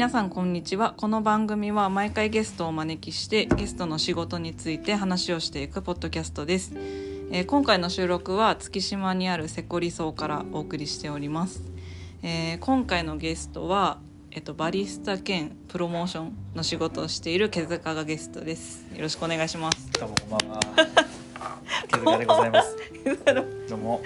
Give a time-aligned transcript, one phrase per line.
[0.00, 0.94] 皆さんこんにちは。
[0.96, 6.72] この番組は毎回ゲストをお招きしてゲストの仕事について話をしていくポッドキャストです、
[7.30, 11.62] えー今回の収録は月島にあるセコリ荘からお送りしております、
[12.22, 13.98] えー今回のゲストは
[14.30, 18.86] えっと、バリスタ兼プロモーションの仕事をしている毛塚がゲストです。
[18.94, 19.90] よろしくお願いします。
[19.92, 20.60] どうもこんばんは。
[21.88, 22.74] 毛塚でございます。
[23.68, 24.00] どうも。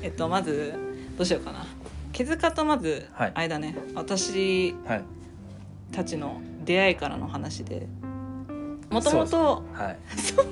[0.00, 0.74] えっとまず
[1.16, 1.66] どうしようかな
[2.18, 3.32] 毛塚とまずはい。
[3.32, 5.04] あれだね、私はい。
[5.92, 7.86] たちの出会いからの話で。
[8.90, 9.98] もともそとはい。
[10.16, 10.44] ちょっ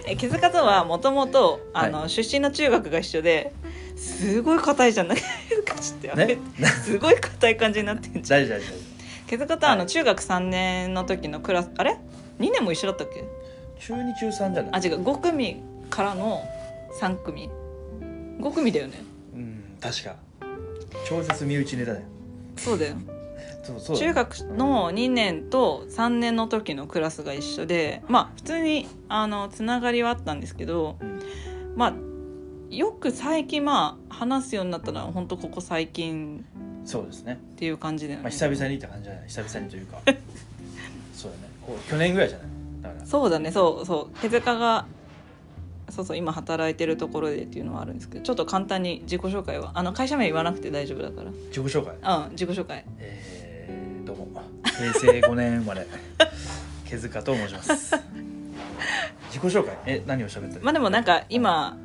[0.08, 3.52] え毛塚とはもともとあの、は出身の中学が一緒で
[3.96, 6.40] すごい硬いじゃないかちょっとやめて、ね。
[6.66, 8.40] すごい硬い感じになってんとじゃん。
[8.40, 8.66] 大丈夫大丈
[9.26, 9.88] 毛塚とはあのはい。
[9.90, 11.98] 中学3年の時のクラスあれ
[12.40, 13.20] ？2年も一緒だったっけ？
[13.20, 13.94] 夫。
[13.96, 14.72] 中二中三じゃない？
[14.72, 16.40] あ違う5組からの
[16.98, 17.50] 3組。
[18.40, 18.94] 5組だよね。
[19.08, 19.13] うん
[19.84, 20.16] 確か。
[21.06, 22.06] 超絶身内ネタだよ。
[22.56, 22.96] そうだよ
[23.62, 23.96] そうそう。
[23.98, 31.20] 中学の2年と3年の時のクラスが一緒でまあ普通にあのつながりはあったんですけどうん。
[31.76, 31.94] まあ
[32.70, 36.44] よく最近まあ話すようになったのは本当ここ最近
[36.84, 37.34] そうですね。
[37.34, 39.28] っていう感じだよね、まあ久々にって感じじゃない？
[39.28, 39.98] 久々にというか。
[41.14, 41.44] そうだね。
[41.66, 43.06] こう去年ぐらいじゃない？
[43.06, 44.86] そうだねそうそう手塚が
[45.90, 51.94] そうそう今働いてるところでっていうのはあるんですけどちょっと簡単に自己紹介はあの会社名言わなくて大丈夫だから自己紹介？
[51.94, 54.42] うん自己紹介えー、どうも。
[54.64, 55.86] 平成5年生まれ。
[56.86, 57.94] 毛塚と申します。
[59.30, 59.76] 自己紹介？
[59.86, 60.60] え何を喋った？
[60.62, 61.76] まあでもなんか今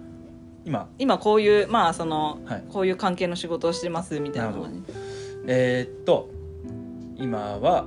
[0.66, 0.88] 今？
[0.98, 4.82] 今こういうまあその、はいこういう関係の仕事をしてますみたいなのがね
[5.48, 6.30] えーっと
[7.18, 7.86] 今は、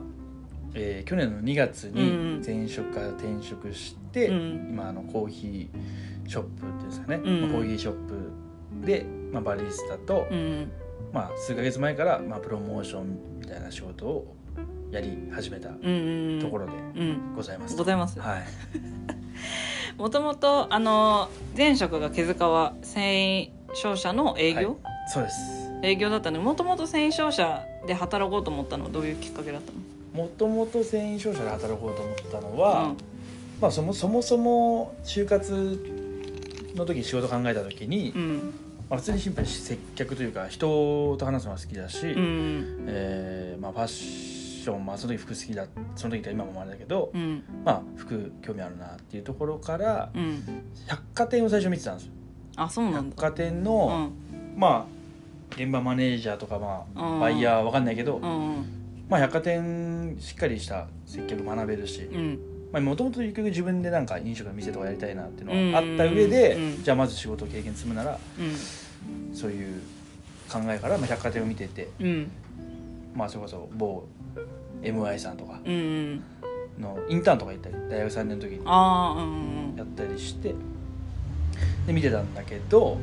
[0.75, 4.69] えー去年の2月に前職から転職して、うん。
[4.71, 7.41] 今あのコーヒーショップっていうんですかね、うん。
[7.43, 10.71] まあコーヒーショップで、まあ、バリスタと、うん。
[11.13, 14.35] まあ、数ヶ月前から、まあ、プロモーションみたいな仕事を
[14.91, 15.75] やり始めたと
[16.51, 17.35] ころでうん。
[17.35, 17.77] ございます。
[17.77, 18.19] ございます。
[18.19, 18.43] はい、
[19.99, 24.77] もともとあの前職が毛塚は繊維商社の営業、はい。
[25.09, 25.37] そうです。
[25.83, 29.79] 営業だったのでもともと繊維商社で働こうと思ったのはどういうきっかけだったの？
[30.13, 32.97] もともと繊維商社で働こうと思ったのは、うん。
[33.61, 35.79] まあ、そもそもそも就活
[36.75, 38.55] の時仕事考えた時に、うん。
[38.91, 42.85] まあ、普通にシンプルに接客というか人と話すのが好きだし、うん。
[42.89, 47.43] えーまあ、ファッション、まあ、その時服好きだその時と今もあれだけど、うん。
[47.65, 50.43] まあ、服興味あるなっていうところからうん。
[50.89, 52.13] 百貨店を最初見てたんですよ。
[52.57, 53.17] あそうなんだ。
[53.17, 54.13] 百貨店うの、ん。
[54.59, 55.03] まあ
[55.55, 57.21] 現場マネージャーとか、まあうん。
[57.21, 58.82] バイヤーわかんないけど、うん
[59.13, 62.83] まあ、百貨店しっかりした接客学べるしうん。
[62.83, 66.83] もともと結局自分でなんか飲食の店とかやりたいなっていうのがあった上で、うん。
[66.83, 69.37] じゃあまず仕事経験積むならうん。
[69.37, 69.83] そういう
[70.51, 72.31] 考えから、まあ、百貨店を見ててうん。
[73.15, 74.05] まあそれこそ某
[74.81, 78.65] MI さんとかのインターンとか行ったり大学3年の時に
[79.77, 80.55] やったりして
[81.87, 82.97] で見てたんだけど、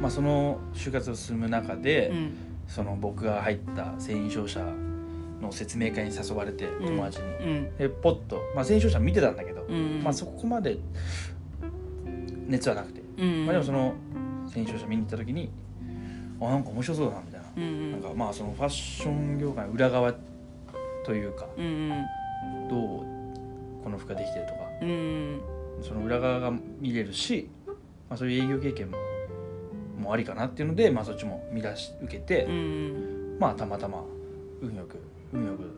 [0.00, 2.34] まあ、その就活を進む中で、うん。
[2.68, 4.64] その僕が入った繊維商社
[5.42, 6.86] の説明会に誘われてうん。
[6.86, 7.30] 友達に、う
[7.60, 7.76] ん。
[7.76, 10.78] でポッと、まあ、繊維商社見てたんだけど、うんまあ、そこまで
[12.46, 13.94] 熱はなくて、うんまあ、でもその
[14.48, 15.50] 繊維商社見に行った時に
[16.40, 17.46] あなんか面白そうだなみたいな。
[17.56, 17.92] うんうん。
[17.92, 20.14] なんかまあそのファッション業界の裏側
[21.04, 22.68] というかうんうん。
[22.68, 22.78] どう
[23.84, 25.40] この服ができてるとかうん
[25.82, 27.48] その裏側が見れるし、
[28.08, 28.98] まあ、そういう営業経験も
[30.00, 33.36] もありかなっていうので、まあ、そっちも見出し受けて、うん。
[33.38, 34.02] まあたまたま
[34.60, 34.98] 運よく
[35.32, 35.70] 運よく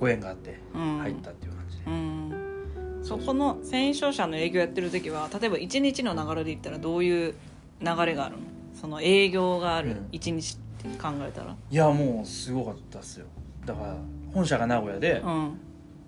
[0.00, 0.98] ご縁があってうん。
[0.98, 3.00] 入ったっていう感じで、うん。
[3.02, 7.34] そこの繊維商社の営業やってる時は例えば一日の流れで言ったらどういう
[7.80, 8.42] 流れがあるの？
[8.74, 10.08] その営業があるうん。
[10.12, 11.56] 一日って考えたら？
[11.70, 13.26] いやもうすごかったっすよ。
[13.64, 13.96] だから
[14.32, 15.60] 本社が名古屋で、まうん。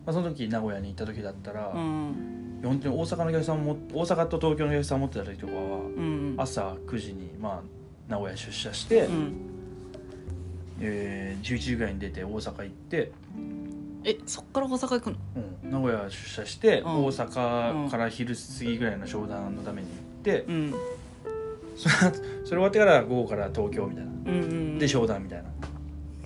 [0.07, 2.61] あ、その時名古屋に行った時だったら、うん。
[2.63, 6.35] 本当に大阪のお客さんも大阪と東京のお客さん持ってた時とかはうん。
[6.39, 7.63] 朝9時にまあ
[8.09, 9.46] 名古屋出社して、うん
[10.81, 13.13] えー11時ぐらいに出て大阪行って、
[14.05, 15.17] えそっから大阪行くの？
[15.65, 17.05] うん、名古屋出社して、うん。
[17.07, 20.75] 大阪から昼過ぎぐらいの商談のために行って、うん。
[21.77, 24.11] その後それ終わってから午後から東京みたいな。
[24.11, 25.49] うんうんで商談みたいな。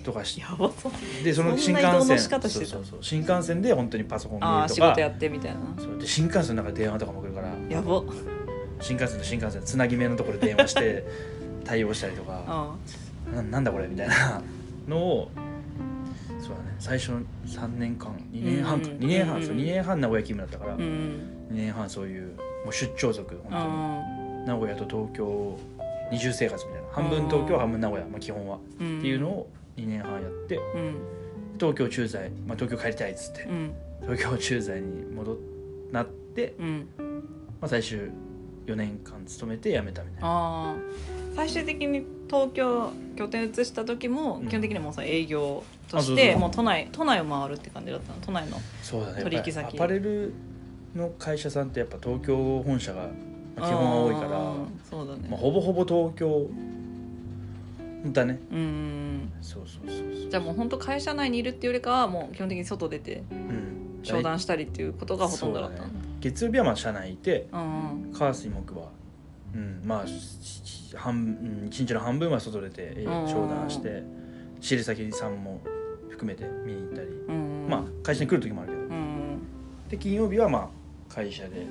[0.03, 1.23] とかしてやばそう。
[1.23, 2.19] でその新幹そんな移動の線。
[2.19, 2.71] 仕方してた？
[2.71, 2.99] そうそうそう。
[3.03, 5.59] 新幹線で本当にパソコン見あると仕事やってみたいな。
[5.77, 5.97] そう。
[5.99, 7.49] で新幹線の中で電話とかも来るから。
[7.69, 8.03] やば。
[8.79, 11.05] 新幹線と新幹線つなぎ目のところで電話して
[11.63, 12.43] 対応したりとか。
[12.47, 12.75] あ
[13.33, 14.41] ななんだこれみたいな。
[14.87, 15.31] のを
[16.39, 16.75] そうだね。
[16.79, 22.35] 最初の3年間2年半か、うん2年半、うんそう2年半名古屋勤務だったから、うん2年半そういう
[22.65, 23.63] もう出張族本当に。
[23.63, 24.01] あ
[24.47, 25.57] 名古屋と東京
[26.11, 26.87] 二重生活みたいな。
[26.91, 30.57] 半分東京半分名古屋、まあ、基本は、うんっていうのを2年半やって。
[30.57, 30.95] うん。
[31.59, 33.43] 東京駐在、まあ、東京帰りたいっつって。
[33.43, 33.73] うん。
[34.01, 35.37] 東京駐在に戻っ
[35.91, 36.87] なって、うん。
[37.61, 37.99] まあ、最終
[38.65, 40.75] 4年間勤めて辞めたみたいな
[41.35, 44.47] 最終的に東京拠点移した時もうん。
[44.47, 48.19] 基本的にもうその営業としてもう都内都内を回るって感じだったの？
[48.21, 49.23] 都内のそうだね。
[49.23, 50.33] 取引先やっぱりアパレル
[50.95, 53.09] の会社さんってやっぱ東京本社が
[53.55, 54.53] まあ基本は多いから
[54.89, 56.47] そうだね、まあ、ほぼほぼ東京
[58.05, 58.39] だね。
[58.51, 60.29] うんそうそうそうそう。
[60.29, 63.77] じゃあもう本当会社内にいるっていうよりかはもう基本的に外出てうん。
[64.03, 65.79] 商談したりっていうことがほとんどだったう。
[65.81, 65.91] だね
[66.21, 68.89] 月曜日はまあ社内いてうん火水木は。
[69.53, 69.81] うん。
[69.85, 70.05] まあ
[70.95, 74.03] 半うん一日の半分は外出て商談して
[74.59, 75.61] 仕入れ先さんも
[76.09, 78.83] 含めて見に行ったり、うんまあ会社に来る時もあるけど。
[78.83, 79.11] うん
[79.91, 81.65] で金曜日はまあ会社で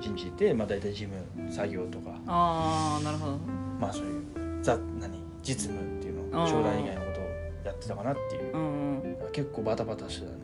[0.00, 2.10] 一日いて、まあ、大体事務作業とか。
[2.26, 3.38] ああなるほど。
[3.80, 4.22] まあそういう
[4.62, 6.48] ザ何実務っていうのうん。
[6.48, 7.24] 商談以外のことを
[7.64, 9.30] やってたかなっていう。
[9.32, 10.38] 結構バタバタしてたね。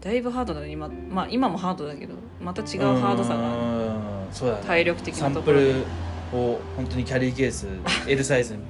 [0.00, 0.88] だいぶハードだね今。
[0.88, 4.32] まあ今もハードだけどまた違うハードさがうん。
[4.32, 4.64] そうだね。
[4.64, 5.72] 体力的サンプなところで。
[5.72, 5.84] ル
[6.32, 7.66] を本当にキャリーケース
[8.08, 8.60] L サイズに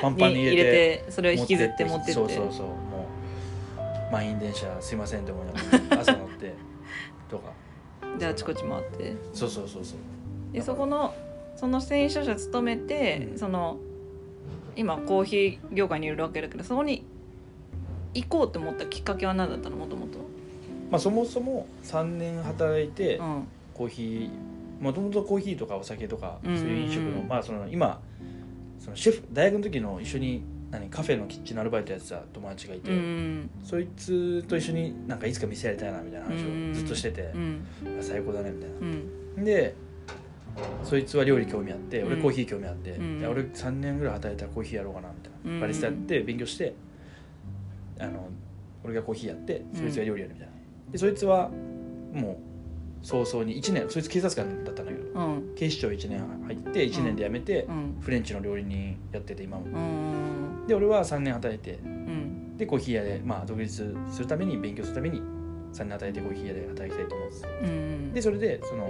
[0.00, 0.72] パンにパンに入れて入れ
[1.04, 3.08] てそれを引きずって持ってってそうそうそうも
[4.10, 6.54] う満員電車すいませんって思いながら朝乗って
[7.28, 7.52] とか。
[8.18, 9.16] であちこち回って。
[9.32, 9.98] そうそうそうそう。
[10.52, 11.14] でそこの
[11.56, 13.38] その繊維商社勤めて、うん。
[13.38, 13.78] その
[14.76, 17.04] 今コーヒー業界にいるわけだけどそこに
[18.12, 19.76] 行こうって思ったきっかけは何だったの？
[19.76, 20.18] もともと。
[20.90, 23.48] まあそもそも3年働いてうん。
[23.74, 24.30] コーヒー
[24.80, 28.00] もともとコーヒーとかお酒とかそういう飲食の、うんまあその今
[28.78, 37.66] そのシェフ大学の時の一緒に何カフェのキッチンのアルバイトやってた友達がいて、うんそいつと一緒になんかいつか店やりたいなみたいな話うんをずっとしててう、ん。
[38.00, 39.08] 最高だねみたいうん。
[39.36, 39.74] なで
[40.82, 42.12] そいつは料理興味あってうん。
[42.12, 46.74] 俺コーヒー興味あって、うんで俺3年ぐらい働いたらコーヒーやろうかなみたいな、うんバリスタやって勉強して
[48.00, 48.28] あの
[48.82, 50.52] 俺がコーヒーやってそいつが料理やるみたいな。
[50.92, 51.48] でそいつは
[52.12, 52.36] もう
[53.04, 55.54] 早々に1年そいつ警察官だったんだけどうん。
[55.54, 57.96] 警視庁1年入って1年で辞めて、うん。
[58.00, 59.64] フレンチの料理人やってて今も。
[59.66, 61.78] うんで俺は3年働いて。
[61.84, 62.56] うん。
[62.56, 65.20] でコーヒー屋で、まあ、独立するために勉強するために
[65.72, 67.40] 3年働いてコーヒー屋で働きたいと思って。
[67.42, 68.12] てうん。
[68.14, 68.88] でそれでその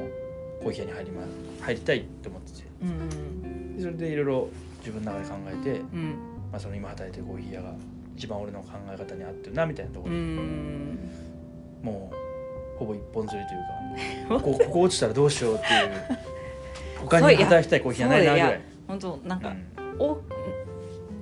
[0.62, 1.22] コーヒー屋に入り,、ま、
[1.62, 2.68] 入りたいと思ってて。
[2.82, 6.10] うんでそれでいろいろ自分の中で考えて、うん。
[6.52, 7.74] まあ、その今働いてるコーヒー屋が
[8.16, 10.98] 一番俺の考え方に合ってるなみたいなとこうろで、ん。
[11.82, 12.23] もう
[12.78, 16.18] ほぼ一本釣りというか こここ落ちたらどうしようっていう
[17.04, 18.60] 他に働きたいコーヒー屋ないなぐらい。
[18.86, 20.20] 本当なんか、うんお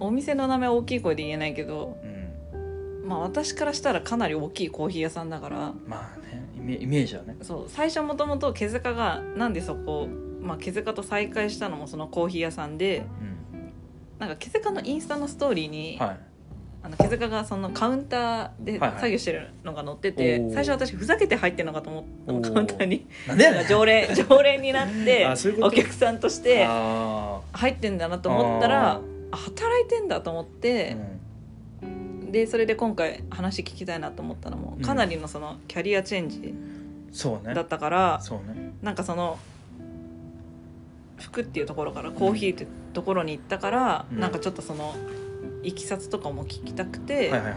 [0.01, 3.09] お店の名前大きい声で言えないけどうん。
[3.09, 5.73] まあ私からしたらかなり大きいコーヒー屋さんだから。
[5.87, 7.37] まあねイメイメージはね。
[7.43, 10.09] そう最初もともと毛塚がなんでそこ、
[10.41, 13.05] まあ、毛塚と再会したのもそのコーヒー屋さんで
[13.53, 13.73] うん。
[14.19, 16.21] なんか毛塚のインスタのストーリーに、はい
[16.85, 19.01] あの毛塚がそのカウンターではいはい。
[19.01, 20.55] 作業してるのが載ってて、おー。
[20.55, 22.41] 最初私ふざけて入ってるのかと思ったの。
[22.41, 23.07] カウンターに。
[23.29, 25.29] なんで常連常連になって
[25.61, 29.01] お客さんとしてあ入ってんだなと思ったら
[29.31, 30.97] 働いてんだと思っーて
[31.83, 32.33] う、ん。
[32.33, 34.83] でそれで今回話聞きたいなと思ったのもうん。
[34.83, 36.55] かなりのそのキャリアチェンジ
[37.55, 38.73] だったから、そうね。
[38.83, 39.39] なんかその
[41.21, 44.19] 服っていうところからコーヒーっていうところに行ったから、うん。
[44.19, 44.97] なんかちょっとその
[45.63, 47.55] いきさつとかも聞きたくて、はいはいはい。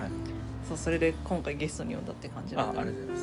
[0.67, 3.21] そうそれで今回ゲストに呼んだって感じだったあありがとうございま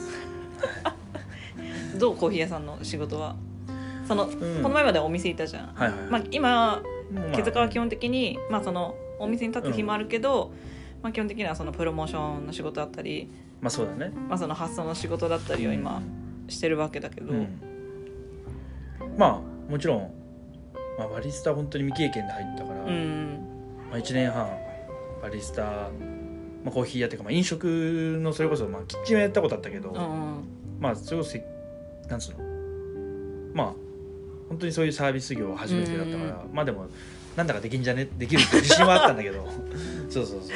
[1.93, 1.99] す。
[1.99, 3.37] どうコーヒー屋さんの仕事は？
[4.07, 4.31] その、ん。
[4.31, 10.53] この前までお店いたじゃん、はいはいまあ、今もうまあ毛塚は基本的に、まあ、そのお店に立つ日もあるけど、
[11.03, 13.29] まあ、基本的にはそのプロモーションの仕事だったり、
[13.61, 14.13] まあそうだね。
[14.29, 16.01] まあ、その発送の仕事だったりを今
[16.49, 17.61] してるわけだけど、うん。
[19.17, 20.13] まあもちろん、
[20.99, 23.39] まあ、バリスタ本当に未経験で入ったから、うん。
[23.91, 24.49] まあ、1年半
[25.23, 25.91] バリスタ、ま
[26.67, 30.45] あ、コーヒー屋っていうか、まあ、飲食のそれこそ、まあ、キッチンはやったことあったけど、うん
[30.81, 31.45] まあそれこそせ
[32.09, 32.39] なんつうの？
[33.55, 33.67] まあ
[34.49, 36.87] 本当にそういうサービス業初めてだったから、まあでも
[37.37, 38.09] なんだかできんじゃね？
[38.19, 39.49] できるって自信はあったんだけど。
[40.11, 40.53] そうそうそ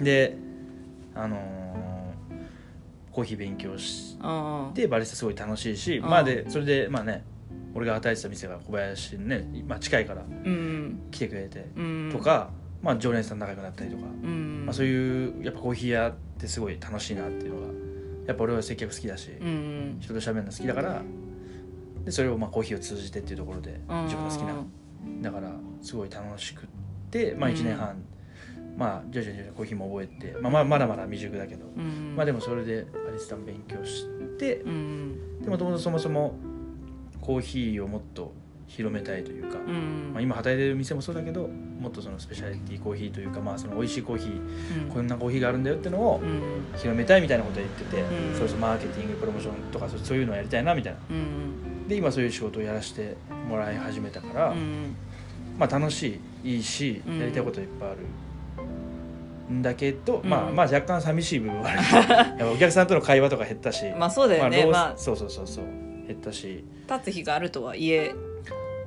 [0.00, 0.04] う。
[0.04, 0.36] で
[1.14, 1.64] あのー
[3.12, 6.08] コーヒー勉強しうんてバリスタすごい楽しいし、うん。
[6.08, 7.24] まあでそれでまあね
[7.74, 12.10] 俺が働いてた店が小林にね、まあ、近いからうん来てくれて、うん。
[12.12, 12.50] とか、
[12.84, 14.66] まあ、常連さん仲良くなったりとか、うん。
[14.66, 17.66] まあ、そういうやっぱコーヒー屋ってすごい楽しいなっていうのが
[18.26, 21.02] やっぱ俺は接客好きだし、うん人と喋るの好きだから
[22.04, 24.04] でそれをまあコーヒーを通じてっていうところでうん。
[24.04, 24.54] 自分の好きな。
[25.22, 25.50] だから
[25.80, 26.66] すごい楽しくっ
[27.10, 27.56] て、まあ、うん。
[27.56, 28.02] 1年半、
[28.76, 32.14] まあ徐々に徐々にコーヒーも覚えて、まあ、まだまだ未熟だけど、うん。
[32.14, 34.06] まあでもそれでアリスタも勉強し
[34.38, 35.40] てうん。
[35.42, 36.34] でもともとそもそも
[37.22, 38.34] コーヒーをもっと
[38.66, 40.10] 広めたいというか、うん。
[40.12, 41.48] まあ、今働いてる店もそうだけども
[41.84, 44.90] もっとそのスペシャリティコーヒーというかまあその美味しいコーヒーうん。
[44.90, 46.78] こんなコーヒーがあるんだよってのをうん。
[46.78, 48.34] 広めたいみたいなことを言ってて、うん。
[48.34, 50.98] それこそマーケティングプロモーションとかそういうのをやりたいなみたいな。
[51.10, 53.14] うんで今そういう仕事をやらせて
[53.46, 54.96] もらい始めたから、うん。
[55.58, 57.18] まあ楽しいいいしうん。
[57.18, 57.98] やりたいこといっぱいある。
[59.52, 60.30] んだけど、うん。
[60.30, 61.78] まあまあ若干寂しい部分はある。
[62.40, 63.84] やっぱお客さんとの会話とか減ったし。
[63.98, 64.66] まあそうだよね。
[64.66, 64.94] まあ。
[64.96, 65.64] そうそうそうそう
[66.06, 66.64] 減ったし。
[66.88, 68.14] 立つ日があるとはいえ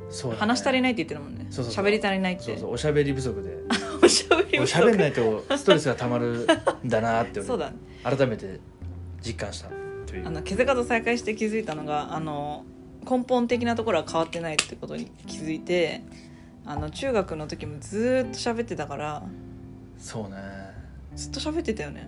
[0.09, 0.39] そうだね。
[0.39, 1.47] 話し足りないって言ってるもんね。
[1.49, 1.85] そうそうそう。
[1.85, 2.43] 喋り足りないって。
[2.43, 2.71] そうそう。
[2.73, 3.57] おしゃべり不足で。
[4.03, 4.79] おしゃべり不足。
[4.81, 6.47] 喋んないとストレスがたまる
[6.83, 7.71] んだなって俺 そうだ
[8.03, 8.59] 改めて
[9.25, 9.69] 実感した
[10.05, 10.27] という。
[10.27, 12.63] あの毛塚と再会して気づいたのがあの
[13.09, 16.01] 根本的なところは変わってないってことに気づいて
[16.65, 19.23] あの中学の時もずーっと喋ってたから。
[19.97, 20.37] そうね。
[21.15, 22.07] ずっと喋ってたよね。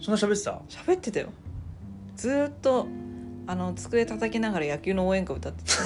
[0.00, 0.60] そんな喋ってた？
[0.68, 1.28] 喋ってたよ。
[2.16, 2.86] ずーっと
[3.46, 5.82] あの机叩きながら野球の応援歌歌ってた。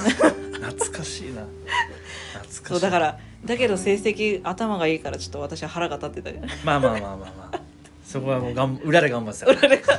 [0.71, 1.43] 懐かしいな。
[1.43, 2.65] 懐かしい。
[2.65, 6.41] そうだからだけど成績頭がいいからちょっと私は腹が立ってたよ。
[6.41, 7.61] ねまあまあまあまあまあ。
[8.05, 9.79] そこはもうがん裏で頑張ってた。
[9.79, 9.97] か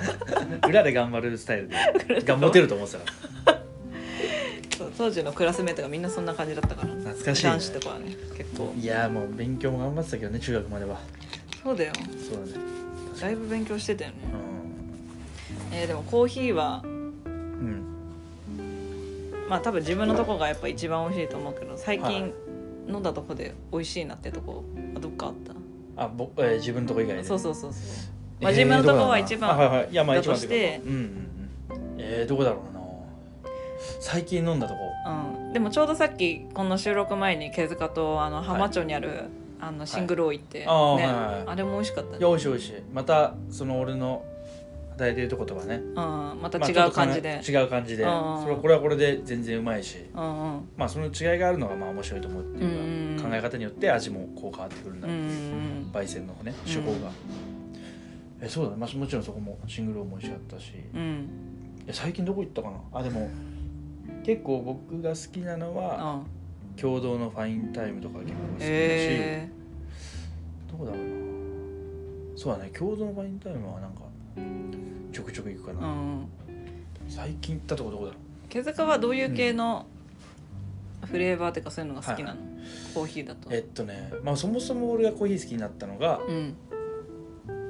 [0.62, 1.76] ら裏で頑張るスタイルで。
[2.24, 2.98] 頑張ってると思って
[3.46, 3.62] た。
[4.98, 6.94] 当時のクラスメートがみんなそんな感じだったから。
[6.94, 7.46] 懐かしい。
[7.46, 8.74] ね男子とかはね結構。
[8.78, 11.00] いやもう勉強も頑張ってたけどね中学までは。
[11.64, 11.94] そうだよ。
[11.96, 12.72] そうだね。
[13.20, 14.16] だいぶ勉強してたよね、
[15.72, 16.91] うえーでもコーヒーはん、
[17.62, 22.34] うん、まあ多分自分のとこがやっぱ一番美味しいと思うけど最はい近
[22.90, 24.64] 飲んだとこで美味しいなってとこ
[24.94, 25.34] はどっかあっ
[25.96, 26.04] た？
[26.04, 27.24] あぼ、えー自分のとこ以外で？
[27.24, 27.78] そうそうそうそ
[28.40, 29.96] う、まあ、自分のとこは一番あはいはいい。
[29.96, 31.08] やまあだ一番としてうんうんうん。
[32.00, 32.82] えー、どこだろうな。
[34.00, 34.80] 最近飲んだとこ。
[35.46, 39.26] うん、でもちょうどさっきこの収録前に毛塚とあの浜町にある、
[39.60, 41.04] あのシングルを行って、あーね。
[41.06, 41.44] はいはいはい。
[41.48, 42.18] あれも美味しかったね。
[42.20, 42.74] いや美味しい美味しい。
[42.94, 44.24] またその俺の
[44.92, 45.76] 働いてるとことかね。
[45.76, 48.04] うん、またまあ違う感じで、違う感じで。
[48.04, 48.10] うん
[48.42, 49.98] それはこれはこれで全然うまいし。
[50.14, 55.90] まあその違いがあるのがまあ面白いと思うっていうか、うん考え方によって味もこう変わってくるんだ、うんうん。
[55.94, 57.12] 焙煎のね手法が、
[58.42, 60.74] えそうだね、まあ、もちろんそこもシングルも美味しかったし。
[61.92, 63.00] 最近どこ行ったかな？
[63.00, 63.30] あでも
[64.24, 66.42] 結構僕が好きなのはうん。
[66.78, 69.50] 共同のファインタイムとか結構好きだし、へ
[70.72, 71.06] どこだろうな。
[72.38, 72.70] そうだね。
[72.70, 74.04] 共同のファインタイムはなんか
[75.12, 76.28] ちょくちょく行くかな、えうん。
[77.10, 78.18] 最近行ったとこどこだろ
[78.50, 79.86] 毛塚はどういう系の
[81.06, 82.40] フレーバーっていうかそういうのが好きなの、
[82.94, 83.50] コーヒーだと。
[83.50, 86.56] うえっとね、まあ、そもそも俺がコーヒー好きになったのが、うん。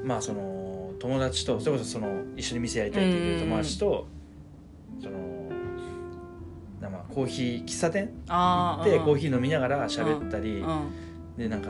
[0.03, 4.07] まあその友達とそれこそその一緒に店やりたいっていう友達と、
[5.01, 5.17] その
[6.81, 8.09] なまあコーヒー喫茶店？
[8.27, 10.89] ああでコーヒー飲みながら喋ったり、うん。
[11.37, 11.69] でなんか、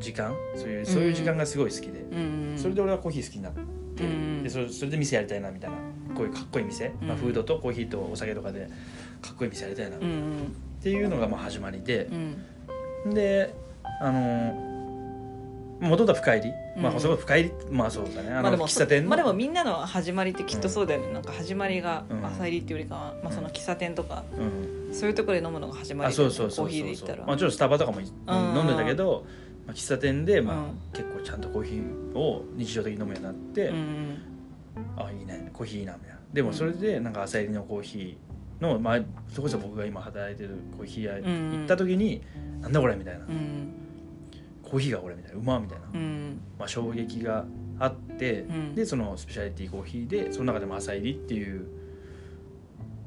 [0.00, 5.76] 時間そういうそういう時間がすごい好きで、うんそれで俺はコーヒー好きになって、うんでそれそれで店やりたいなみたいな。
[6.14, 7.20] こういうかっこいい店、まあ、うん。
[7.20, 8.68] フードとコーヒーとお酒とかで
[9.22, 9.96] かっこいい店やりたいな。
[9.96, 10.56] っうんうん。
[10.82, 12.06] ていうのがまあ始まりで。
[13.06, 13.14] う、ん。
[13.14, 13.54] で
[14.00, 14.70] あの
[15.80, 16.96] もともとは深入り、まうん。
[16.96, 17.52] あそこ深入り。
[17.70, 18.30] まあそうだね。
[18.32, 22.26] あの喫茶店の、まあでもみんなの始まりってきっとそうだよね、なんか始まりがうん。
[22.26, 29.24] 朝入りっていうよりかは、まあ、その喫茶店とか、うん、そういうところで飲むのが始まりあそうそうそうコーヒーで言ったら、まあ、ちろんスタバとかも飲んでたけど、
[29.70, 30.78] まあ、喫茶店で、まあうん。
[30.92, 34.18] 結構ちゃんとコーヒーを日常的に飲むようになって、うん
[34.96, 36.18] あいいねコーヒーいいなみたいな。
[36.32, 42.22] でもそれでなんか朝入りのコーヒーの、まあ、それこそ僕が今働いてるコーヒー屋うん行った時に、
[42.60, 43.72] なんだこれみたいな、うん。
[44.64, 45.38] コーヒーがこれみたいな。
[45.38, 46.40] うまみたいな、うん。
[46.58, 47.44] まあ、衝撃が
[47.78, 48.74] あって、うん。
[48.74, 51.66] でそのスペシャリティコーヒーでその中でも朝入りっていう、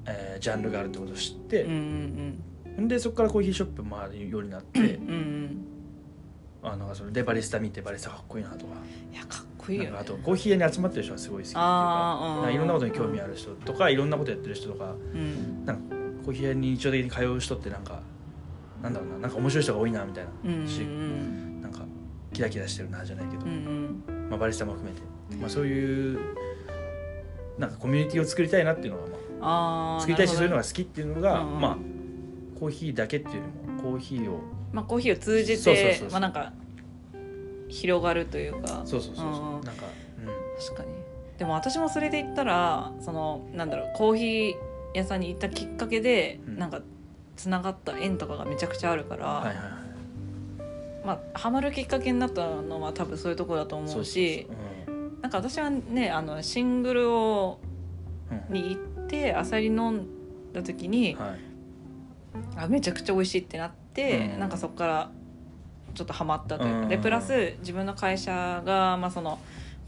[0.05, 2.38] えージャンルがあるってことを知ってうん
[2.77, 5.67] う、んでそこからコーヒーショップ回るようになって、うんうん
[6.63, 8.74] あのそれでバリスタ見てバリスタかっこいいなとか。
[9.12, 15.65] いやかっこいいよ、ね、あとコーヒー屋に集まってる人がすごい好きっていうかいろんなことに興味ある人とかいろんなことやってる人とかうん。
[15.65, 18.01] なんかコーヒー屋に日常的に通う人ってなんか
[18.82, 21.86] なんだろうななんか面白い人が多いなみたいな、うんうんしなんか
[22.34, 24.29] キラキラしてるなじゃないけど、うんうん。
[24.29, 25.03] まあ、バリスタも含めて、
[25.39, 26.20] まあ、そういう
[27.58, 31.77] なんかコミュニティを作りたいなっていうのが、まあ作りたいしそういうのがが好きっていうのが、まあ
[32.60, 34.39] コーヒーだけっていうよりもコーヒーを
[34.74, 36.51] まあコーヒーを通じてまあなんか
[37.70, 38.82] 広がるというか。
[38.86, 39.63] そうそうそうそう、うんうん。
[39.63, 39.86] なんか、
[40.60, 40.89] 確かに。
[41.38, 44.56] でも私もそれで言ったらそのなんだろうコーヒー
[44.94, 46.58] 屋さんに行ったきっかけで、うん。
[46.58, 46.82] なんか
[47.36, 49.65] つながった縁とかがめちゃくちゃあるから、うん、はいはいはい。
[51.06, 57.60] まあハマるきっかけになったのは多分そういうところだと思うしそうそうそうなんか私はねあのシングルを
[58.50, 58.53] うん。
[58.53, 60.08] に行ってアサリ飲ん
[60.53, 61.39] だ時に、はい。
[62.56, 64.39] あめちゃくちゃ美味しいってなって、うん。
[64.39, 65.12] なんかそこから
[65.93, 66.88] ちょっとハマったというか、うん。
[66.89, 69.39] でプラス自分の会社が、まあ、その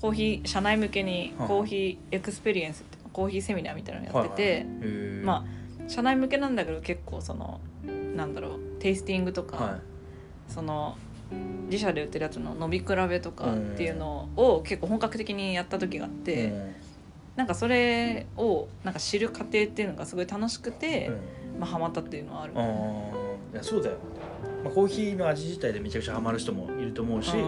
[0.02, 1.48] コーヒー社内向けにはい。
[1.48, 4.66] コーヒーエクスペリエンスってコーヒーセミナーみたいなのやってて、はい
[5.24, 5.56] まあ
[5.88, 7.62] 社内向けなんだけど結構その
[8.16, 9.80] なんだろうテイスティングとか、は
[10.48, 10.98] その
[11.70, 16.54] 自社で売ってるやつの飲み比べとかっていうのを結構本格的にやった時があって、
[17.36, 21.08] なんかそれをなんか知る過程っていうのがすごい楽しくて、
[21.54, 21.60] うん。
[21.60, 22.54] まあハマったっていうのはある。
[23.56, 23.96] いやそうだよ、
[24.66, 27.42] まあ、コーヒーの味自体でめちゃくちゃハマる人もいると思うし、うん。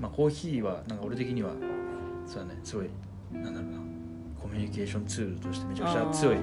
[0.00, 1.50] まあ、コーヒーはなんか俺的には
[2.24, 2.86] そうだねすごい
[3.32, 3.78] なんだろうな
[4.40, 6.36] コミュニケーションツールとしてめちゃくちゃ強い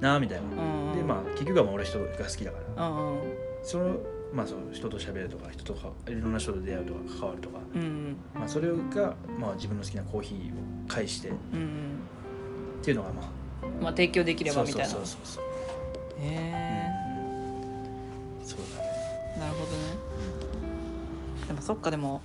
[0.00, 0.98] なみたいな、うん。
[0.98, 3.18] でまあ結局はまあ俺人が好きだから、うん。
[3.62, 3.96] その
[4.34, 10.52] まあそう人と喋るとか人とかいろんな人と出会うとか関わるとか、うんまあ、それが、まあ、自分の好きなコーヒーを
[10.86, 12.00] 介してっうん
[12.82, 13.30] ていうのがまあ
[13.82, 15.44] まあ提供できればみたいなそうそうそうそう
[16.20, 16.87] へえ
[19.38, 19.78] なるほどね。
[21.46, 22.20] でもそっかでも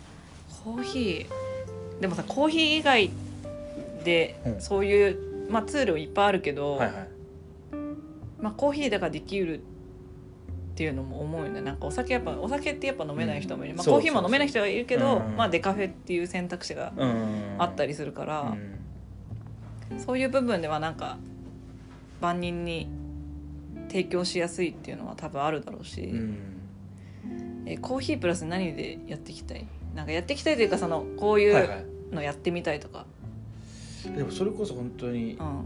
[0.63, 2.01] コーヒー。
[2.01, 3.11] でもさコーヒー以外
[4.03, 4.61] でうん。
[4.61, 7.07] そういう、まあ、ツールいっぱいあるけど、はいはい。
[8.39, 11.61] まあ、コーヒーだからできるっていうのも思うよね。
[11.61, 13.85] なんかお酒やっぱお酒ってやっぱ飲めない人もいる、まあ、うん。
[13.85, 15.35] そうコーヒーも飲めない人はいるけど、うん。
[15.37, 17.55] まあ、デカフェっていう選択肢がうん。
[17.59, 18.55] あったりするから、
[19.91, 19.99] うん。
[19.99, 21.17] そういう部分ではなんか
[22.19, 22.89] 万人に
[23.89, 26.52] 提供しやすいっていうのは多分あるだろうし、うん
[27.65, 29.65] えコーヒープラス何でやっていきたい？
[29.95, 31.85] なんかやっていきたいというかそのこういはいうはい。
[32.15, 33.05] のやってみたいとか、
[34.15, 35.65] でもそれこそ本当にうん、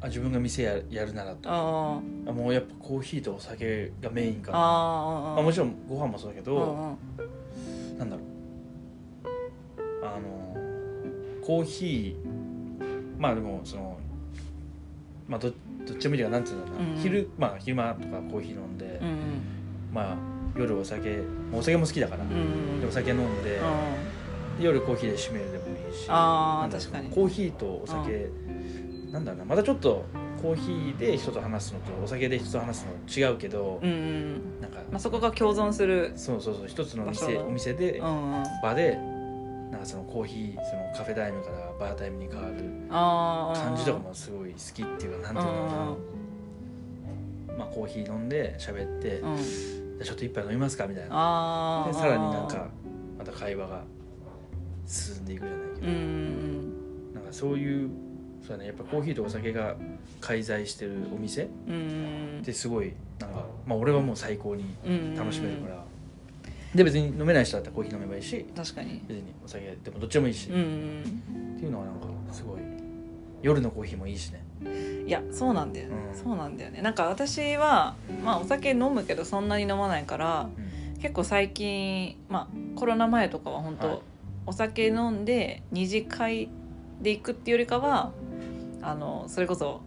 [0.00, 1.50] あ自分が店ややるならと。
[1.50, 2.32] ああ。
[2.32, 7.98] もうやっぱコーヒーとお酒がメインかあなあまあ、もちろんご飯もそうだけうんど、うん。
[7.98, 8.24] なんだろう。
[10.04, 10.56] あの
[11.44, 13.98] コーヒーまあでもその
[15.28, 15.52] まあど
[15.86, 19.42] どっちもいいかなんていうんだろうな、うん昼まあ昼間とかコーヒー飲んで、うん。
[19.92, 20.16] まあ
[20.56, 21.20] 夜お酒
[21.52, 22.80] お酒も好きだから、うん。
[22.80, 23.56] でお酒飲んで、
[24.58, 24.64] うん。
[24.64, 27.08] 夜コーヒーで締めるでもいいしあ確かに。
[27.10, 28.28] コーヒーとお酒、
[29.10, 30.04] なんだろうなまたちょっと
[30.42, 38.96] コーヒーで人と話すのとお酒で人と話すの違うけど、うんうんなんか、まあ、そこが共存する、そうそうそう一つの店お店で、うんうん、場で
[39.70, 42.54] なんかそのコーヒーそのカフェタイムからバータイムに変わる
[42.90, 45.76] 感じとかもすごい好きっていうかなんていうのか
[47.52, 47.56] な。
[47.56, 51.84] まあコーヒー飲んで喋って、うんうんじゃあちょっと一杯飲みますかみたいな。
[51.88, 52.68] でさらになんか
[53.18, 53.82] また会話が
[54.86, 57.90] 進んでいくじゃないけど、うんうんなんかそういう
[58.40, 58.66] そうだね。
[58.66, 59.76] やっぱコーヒーとお酒が
[60.20, 61.48] 介在してるお店っ
[62.44, 65.84] てすごいなんかまあ俺はもう最高にうん楽しめるから、
[66.74, 69.00] で別に飲めない人だったらコーヒー飲めばいいし確かに。
[69.06, 70.58] 別にお酒でもどっちでもいいし、ってい
[71.68, 72.60] うのはなんかすごい
[73.42, 74.44] 夜のコーヒーもいいしね
[75.06, 76.16] いやそうなんだよね、うん。
[76.16, 76.82] そうなんだよね。
[76.82, 77.94] なんか私は
[78.24, 80.48] まあお酒飲むけどそんなに飲まないから
[81.00, 83.98] 結構最近まあコロナ前とかは本当、はい。
[84.44, 86.48] お酒飲んで二次会
[87.00, 88.12] で行くっていうよりかは
[88.80, 89.82] あのそれこそ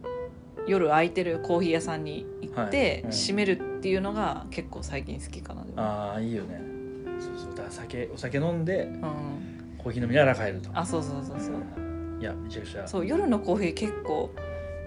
[0.66, 5.80] 夜空いてるコーヒー屋さんに行って、閉めるっていうのが結構最近好きかなでも。
[5.80, 6.60] ああいいよね。
[7.20, 7.50] そうそう。
[7.50, 9.02] だから酒お酒飲んでうん、
[9.78, 10.70] コーヒー飲みながら帰ると。
[10.72, 11.54] あそうそうそうそう。
[12.20, 12.88] いやめちゃくちゃ。
[12.88, 14.30] そう夜のコーヒー結構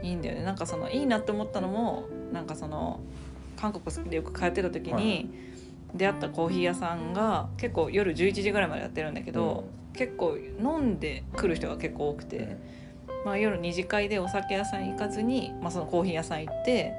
[0.02, 0.44] いいんだよね。
[0.44, 3.00] なんかそのいいなって思ったのもなんかその
[3.58, 5.30] 韓国好きでよく帰ってた時に
[5.94, 12.58] 出会ったコーヒー屋さんが結構夜11時ぐらいまでやってるんだけど、結構飲んで来る人が結構多くて、うん。
[13.26, 16.94] まあ、夜二次会でお酒屋さん行かずに、まあ、そのコーヒー屋さん行って、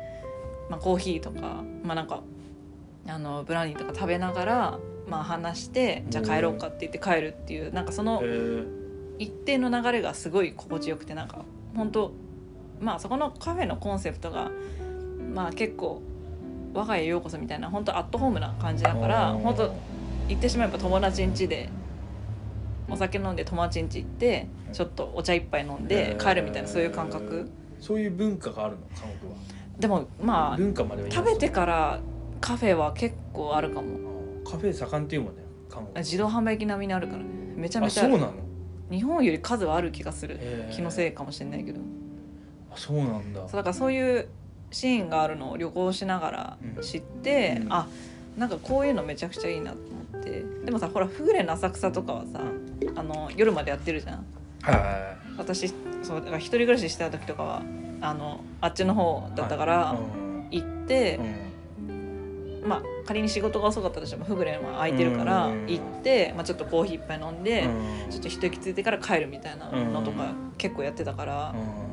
[0.69, 2.23] まあ、コーヒーとかまあなんか
[3.07, 8.81] あのブラウニーとか食べながら、まあ、話してじゃあ帰ろうかって言って帰るっていうなんかそのえー。
[9.21, 11.45] 一定の流れがすごい心地よくてなんか
[11.77, 12.13] 本当
[12.81, 14.51] まあそこのカフェのコンセプトが
[15.35, 16.03] まあ結構
[16.73, 19.75] 我が家ようこそみたいな本当アットホームな感じだから本当
[20.29, 21.69] 言ってしまえば友達ん家で
[22.89, 27.51] お酒飲んで友達ん家行ってちょっとお茶一杯飲んで帰るみたいなそういう感覚。
[27.81, 28.83] そういう文化があるの？
[28.95, 29.39] 韓国は。
[29.79, 32.01] でもまあ文化までは食べてから
[32.41, 33.89] カフェは結構あるかも。
[34.45, 35.99] カフェ盛んっていうもんね韓国。
[35.99, 37.23] 自動販売機並みにあるから。
[37.23, 38.33] ねめちゃめちゃそうなの？
[38.91, 40.39] 日本より数はある気がする。
[40.71, 41.81] 気のせいかもしれないけど。
[41.81, 41.83] あ
[42.77, 43.41] そうなんだ。
[43.43, 44.29] そうだからそういう
[44.71, 47.73] シーンがあるのを旅行しながら知って、うん。
[47.73, 47.87] あ
[48.37, 49.79] なんかこういうのめちゃくちゃいいなと
[50.13, 50.45] 思って。
[50.65, 52.41] でもさほらフグレの浅草とかはさ
[52.95, 54.27] あの夜までやってるじゃん。
[54.63, 57.63] は私そうだから一人暮らししてた時とかは
[58.01, 60.49] あのあっちの方いだったから、うん。
[60.51, 61.19] 行って
[61.79, 62.63] う、ん。
[62.69, 65.67] まあ仮に仕事が遅かったとしてもフグレンは空いてるからうん。
[65.67, 68.11] 行って、まあ、ちょっとコーヒー一杯飲んで、うん。
[68.11, 71.90] ちょっと一息ついてから帰るみたいなのとか結構やってたから、うん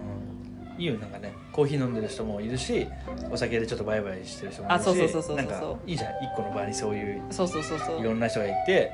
[0.78, 2.88] いいよねなんかねコーヒー飲んでる人もいるし
[3.32, 6.12] お酒でちょっとバイバイしてる人もいるしあそうそうそうそうなんかいいじゃん。
[6.24, 8.00] 一個の場にそういうそうそうそうそう。
[8.00, 8.92] いろんな人がいて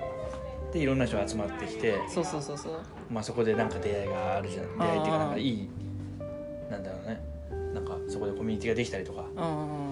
[0.72, 2.82] でいろんな人が集まってきてそうそうそうそう。
[3.12, 4.78] まあそこでなんか出会いがあるじゃん。
[4.78, 5.70] 出会いっていうかなんかいい
[6.72, 7.22] なんだろうね。
[7.74, 9.26] なんかそこでコミュニティができたりとか。
[9.36, 9.90] うんうん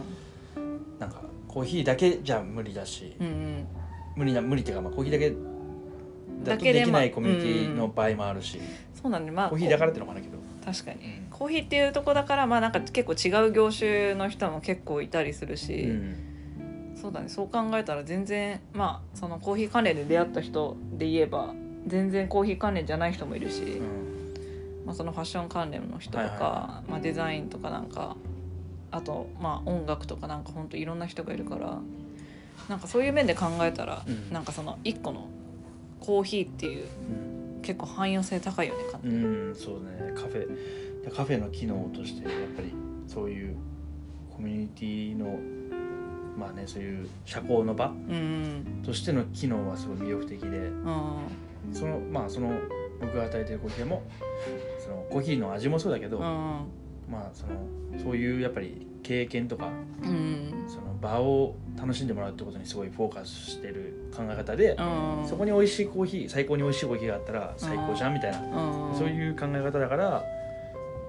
[0.56, 1.00] うん。
[1.00, 3.68] なんかコーヒーだけじゃ無理だし、うんうん。
[4.16, 5.30] 無理な無理っていうか、まあ、コーヒーだけ
[6.44, 8.60] だとできないまあコミュニティの場合もあるし、
[9.02, 11.06] そうなんでまあコーヒーだからっていうのもあるけど、確かに。
[11.06, 16.96] うんコーヒーっていうとこだからまあなんか結構違う業種の人も結構いたりするし、うん。
[16.96, 17.30] そうだね。
[17.30, 21.56] そう考えたら全然まあそのコーヒー関連で出会った人で言えば
[21.88, 24.86] 全然コーヒー関連じゃない人もいるし、うん。
[24.86, 26.40] まあ、そのファッション関連の人とか、はいはい。
[26.40, 28.18] はまあ、デザインとかなんか
[28.92, 31.80] あとまあ音楽とかなんかほんといろんな人がいるから
[32.70, 34.32] なんかそういう面で考えたら、うん。
[34.32, 35.28] なんかその一個の
[36.00, 36.88] コーヒーっていうう
[37.28, 37.32] ん。
[37.64, 40.14] 結構汎用性高いよね感じ、うん、そうね。
[40.16, 42.74] カフェカフェの機能としてやっぱり
[43.08, 43.56] そういう
[44.30, 45.40] コミュニティの
[46.38, 52.52] まあねそういう社交の場うんとしての機能はすごい魅力的でうんそのまあその
[53.00, 54.04] 僕が与えてるコーヒーも
[54.80, 56.24] そのコーヒーの味もそうだけど、うん
[57.10, 57.54] まあその
[58.02, 59.70] そういうやっぱり経験とか
[60.04, 64.82] うんその場を楽しんでもらうってことにすごいフォーカスしてる考え方で、う
[65.26, 68.96] んそこに美味しいコーヒー最高に美味しいコーヒーがあったら最高じゃんみたいな、うん。
[68.98, 70.24] そういう考え方だから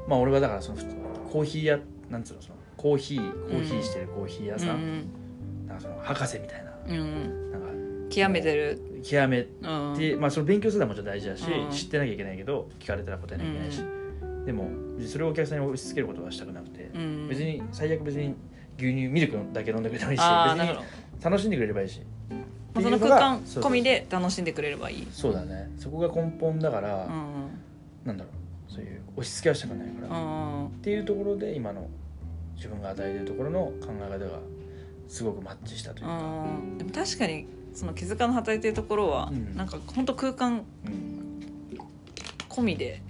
[0.09, 0.79] まあ俺はだからその
[1.33, 1.79] コーヒー屋
[2.11, 5.12] なんつうのそのコーヒーコーヒーしてるコーヒー屋さん、うん
[5.67, 6.73] なんかその博士みたいな。
[6.87, 7.69] うんなんか
[8.11, 8.79] 極めてる。
[9.03, 13.83] 極めうんて、まあその勉強するのはもちろん大事だし、うん知ってなきゃいけないけど聞かれたら答えなきゃいけないし、
[14.45, 14.69] でも
[15.07, 18.35] それをお客さんに押し付けることはしたくなくて、うん別に最悪別に
[18.77, 20.79] 牛乳ミルクだけ飲んでくれてもいいし別に
[21.23, 22.01] 楽しんでくれればいいし。
[22.75, 25.07] まあ、その空間込みで楽しんでくれればいい。
[25.12, 25.71] そうだね。
[25.79, 28.07] そこが根本だから、うん。
[28.07, 28.41] なんだろう
[28.72, 30.68] そういう押し付けはしたくないから、っうん。
[30.82, 31.88] ていうところで今の
[32.56, 34.38] 自分が与えてるところの考え方が
[35.08, 39.54] すごくマッチしたというか、うんでも確かにその気づかの働いてるところは、うん。
[39.56, 41.22] なんか本当空間うん
[42.48, 43.00] 込みで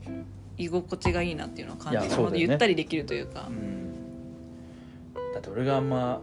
[0.57, 2.41] 居心地がいいなっていうのを感じる、いやそうだよね。
[2.41, 3.49] ゆったりできるというか。
[3.49, 3.93] う、ん。
[5.35, 6.21] だって俺があんま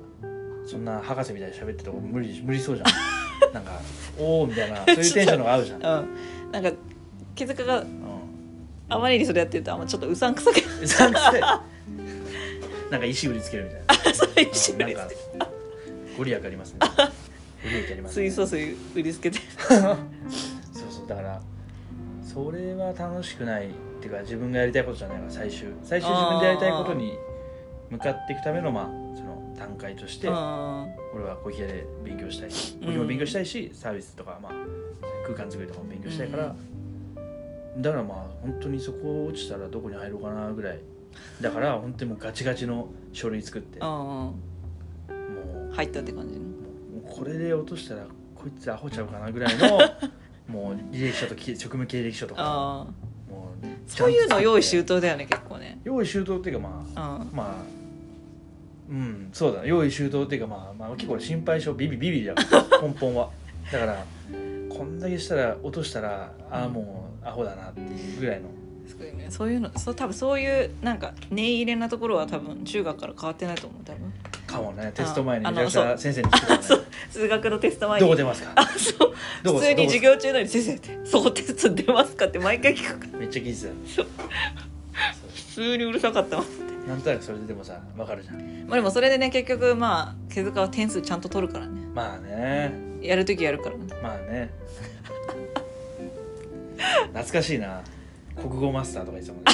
[0.65, 2.87] そんな博士みたいに喋ってたとこ無理無理そうじゃん。
[3.53, 3.79] なんか
[4.17, 6.71] おおみたいなそういうテンションのが合うじゃん、うん、なんか
[7.35, 7.85] 気づかがう
[8.89, 11.41] あまりにそれやってるとあんまちょっとうさんくさくん、さんつって
[12.91, 14.13] なんか石売りつけるみたいな。
[14.13, 15.07] そういうしうんなんか
[16.17, 16.79] ご利益ありますね。
[17.63, 18.29] ご利益ありますね。
[18.29, 19.39] 水素水売りつけて。
[19.69, 19.79] そう
[20.89, 21.41] そうだから
[22.23, 23.69] それは楽しくないっ
[24.01, 25.67] ていうか自分がやりたいことじゃないから最終。
[25.83, 27.13] 最終自分でやりたいことに
[27.89, 30.33] 向かっていくためのまあその段階としてうん
[31.13, 34.51] 俺はコーヒー屋で勉強したいしコーヒーも勉強したいし、サービスとかまあ
[35.25, 36.55] 空間作りとかも勉強したいから、
[37.81, 40.79] だからまあ本当にそこ落ちたらどこに入ろうかなぐらい
[41.41, 44.35] だから本当にもうガチガチの書類作っても
[45.71, 46.41] う入ったって感じの。
[46.41, 46.47] も
[47.05, 48.01] うこれで落としたら
[48.35, 49.79] こいつアホちゃうかなぐらいの
[50.47, 52.41] もう履歴書とき職務経歴書とか。
[52.43, 52.87] あ
[53.29, 55.79] もうそういうの用意周到到だよね結構ね。
[55.83, 57.35] 用意周到っていうかまあうん。
[57.35, 57.63] まあ
[58.89, 59.67] うんそうだね。
[59.67, 63.29] 用意周到っていうかまあ、まあ、結構心配性ビビビビリだから根本は。
[63.71, 64.03] だから
[64.69, 68.49] こんだけしたら落としたらああもうアホだなっていうぐらいの。
[68.87, 69.27] すごいね。
[69.29, 74.13] そういうのそう多分そういうなんか念入れなところは多分中学から変わってないと思う多分。
[74.47, 74.91] かもね。
[74.95, 76.79] テスト前にあめちゃくちゃ先生に聞くからそう。
[76.79, 78.05] ね数学のテスト前に。
[78.05, 78.51] どこ出ますか？
[78.55, 79.13] あそう。
[79.43, 83.19] 普通に授業中なのに先生って「そこテスト出ますか?」って毎回聞くから。
[83.19, 84.07] めっちゃ聞いてそう。
[85.33, 86.45] 普通にうるさかったもん
[86.87, 88.35] なんとなくそれででもさわかるじゃん。
[88.67, 91.81] まあでもそれでね結局まあ手塚は点数ちゃんと取るからね。
[91.93, 92.73] まあね。
[93.01, 93.83] やる時やるからね。
[94.01, 94.49] まあね
[97.07, 97.81] 懐かしいな。
[98.35, 99.51] 国語マスターとか言ってたもんね。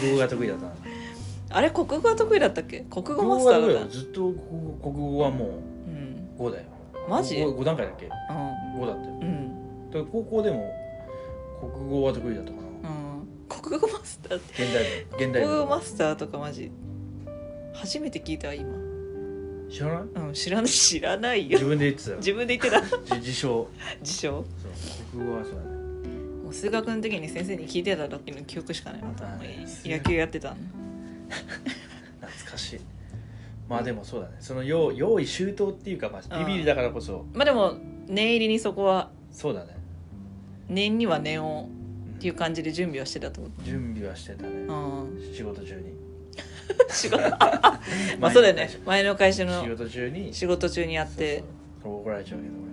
[0.00, 0.72] 国語が得意だったな。
[1.50, 2.80] あれ国語は得意だったっけ？
[2.90, 3.88] 国語国マスターだっよ。
[3.88, 5.54] ずっと国語国語はもうた
[5.90, 6.50] うん。
[6.50, 6.64] 5だよ。
[7.08, 8.06] マジ？5, 段階だっけ？
[8.06, 8.10] う
[8.80, 9.12] 5だったよ。
[9.14, 9.90] んうん。
[9.90, 10.72] だから高校でも
[11.60, 12.88] 国語は得意だったかな。
[12.88, 13.28] うん。
[13.48, 14.64] 国語マスターって。
[14.64, 14.84] 現代
[15.18, 15.26] 文。
[15.26, 16.70] 現代国語文マスターとかマジ？
[17.74, 18.70] 初めて聞いたわ今。
[19.70, 19.98] 知らない？
[20.28, 21.58] うん知らない知らないよ。
[21.58, 22.16] 自分で言ってたよ。
[22.18, 22.80] 自分で言ってた。
[23.04, 23.68] 自自称。
[24.00, 24.44] 自称。
[25.12, 25.73] 国語はそうだね
[26.54, 29.02] 数学の時に先生に聞いてた時の記憶しかない
[29.84, 30.56] 野球やってたの。
[32.20, 32.80] 懐かしい。
[33.68, 34.36] まあでもそうだね。
[34.40, 37.26] その用用意周到っていうか、まあ、ビビりだからこそ。
[37.32, 39.76] まあでも念入りにそこはそうだね、
[40.68, 41.84] 念には念をうん。
[42.14, 44.48] っていう感じで準備はしてたと思う準備はしてたね。
[44.48, 45.34] うん。
[45.34, 45.92] 仕事中に。
[46.88, 47.18] 仕事。
[48.18, 48.70] まあそうだよね。
[48.86, 50.32] 前の会社の仕事中に。
[50.32, 51.42] 仕事中にやって。
[51.82, 52.54] 怒られちゃうけど。
[52.62, 52.63] 俺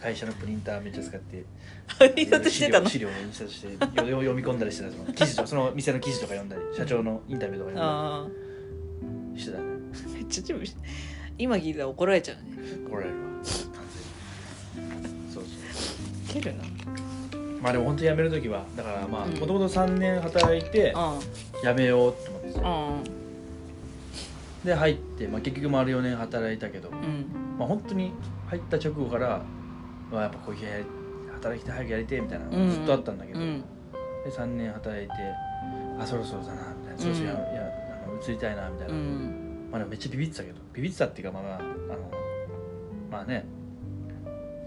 [0.00, 1.44] 会社のプリンターめっちゃ使って
[2.20, 2.88] 印刷してたの？
[2.88, 3.66] 資料を印刷して
[4.00, 9.64] よよ読み込んだりしてたその記事とその店の記事とか読んだり 社長のインタビューとか読んだりしてたね
[10.14, 10.80] めっちゃ準備して
[11.38, 12.42] 今聞いたら怒られちゃうね。
[12.88, 13.22] 怒られるわ。
[13.22, 15.32] 完全に。
[15.32, 15.44] そう
[16.26, 16.64] そ蹴るな。
[16.64, 16.66] う
[17.62, 19.34] まあでも本当に辞める時はだからまあうん。
[19.38, 22.66] もともと3年働いてう辞めようと思ってさんう
[23.00, 23.04] ん。
[24.64, 27.26] で入って、まあ、結局丸4年働いたけど、うん。
[27.56, 28.12] まあ本当に
[28.48, 29.42] 入った直後から、
[30.10, 30.84] まあ、やっぱコーヒーやり
[31.34, 33.60] 働きて早くやりてえみたいなずっとあったんだけど、うん。
[34.24, 35.12] で3年働いて
[35.98, 36.98] あそろそろだなみたいな。
[37.02, 37.62] そろそろや、うんや
[38.04, 39.68] あの移りたいなみたいな、うん。
[39.70, 41.68] まあでもめっちゃビビってたけどビビってたっていうかまあまああの
[43.10, 43.44] まあね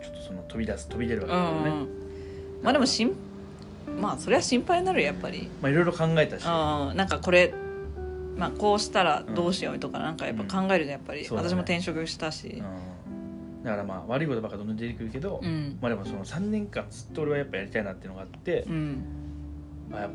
[0.02, 1.88] ちょっとその飛び出す飛び出るわけうだけどね、ん
[2.64, 3.14] まあでもしん
[4.00, 5.50] まあそれは心配になるよやっぱり。
[5.62, 6.98] まあいろいろ考えたし、うん。
[6.98, 7.54] なんかこれ
[8.38, 12.48] まあこうしたらどうしようとかなんかやっぱ考えるじゃんやっぱり、私も転職したし。
[12.48, 12.66] うん、
[13.64, 15.78] だからまあ悪いことばっかどんどん出てくるけど、うん。
[15.82, 19.04] まあでもその3年間ずっと俺はやっぱやりたいなっていうのがあって、うん。
[19.90, 20.10] まあ、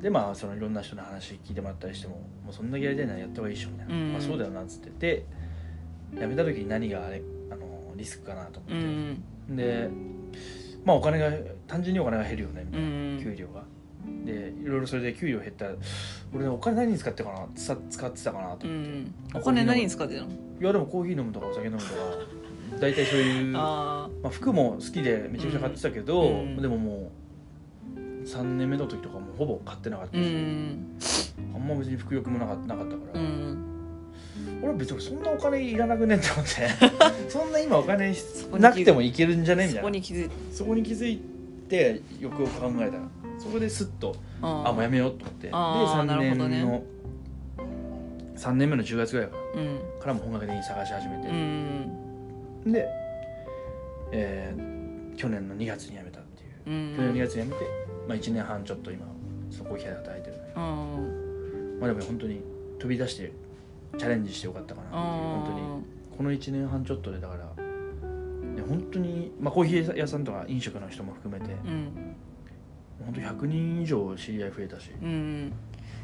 [0.00, 4.12] でまあそのいろんな人の話聞いてもらったりしてももうそんだけやりたいならやった方がいいっしょみたいな、うん。
[4.12, 5.26] まあ、そうだよなっつってて
[6.14, 9.88] 辞めた時に何があれあのリスクかなとう思って、んで
[10.84, 11.30] まあお金が
[11.66, 13.62] 単純にお金が減るよねみたいな、うん給料が。
[14.24, 15.74] でいろいろそれで給料減ったら
[16.34, 20.28] 俺お金何に使ってたかなさ使ってたかなとう思って、んお金何に使ってたの？
[20.28, 21.92] いやでもコーヒー飲むとかお酒飲むとか
[22.80, 26.56] 大体そういうあまあ、服も好きでめちゃくちゃ買ってたけど、うん。
[26.60, 27.10] でもも
[27.96, 30.96] う3年目の時とかもほぼ買ってなかったうし、ん。
[31.54, 33.58] あんま別に服欲もなかなかったから、うん。
[34.62, 36.52] 俺は別にそんなお金いらなくねって思って。
[37.30, 38.14] そんな今お金
[38.58, 39.82] なくてもいけるんじゃねみたそいな。
[39.84, 41.20] こに気づいそこに気づい
[41.68, 43.02] てよくよく考えたら
[43.38, 45.46] そこですっとああもうやめようと思って。
[45.46, 46.56] であーなるほど3ね。
[46.58, 46.82] 年の、
[48.36, 49.74] 3年目の10月ぐらいかうん。
[49.76, 52.01] らからも本格的に探し始めうて、ん
[52.66, 52.86] で、
[54.12, 54.72] えー
[55.14, 56.76] 去年の2月に辞めたっていう。
[56.76, 56.96] うん。
[56.96, 57.64] 去年の2月に辞めて、
[58.08, 59.06] まあ、1年半ちょっと今
[59.50, 61.78] そのコーヒー屋で働いてるんだけどうん。
[61.80, 62.40] まあでも本当に
[62.78, 63.32] 飛び出して
[63.98, 66.16] チャレンジしてよかったかなっていう本当に。
[66.16, 71.88] この1年半ちょっとでだから、ね、本当に、まあ、コーヒー屋さんとか飲食の人も含めてうん。
[73.04, 74.88] 本当100人以上知り合い増えたし。
[74.88, 75.52] だうん。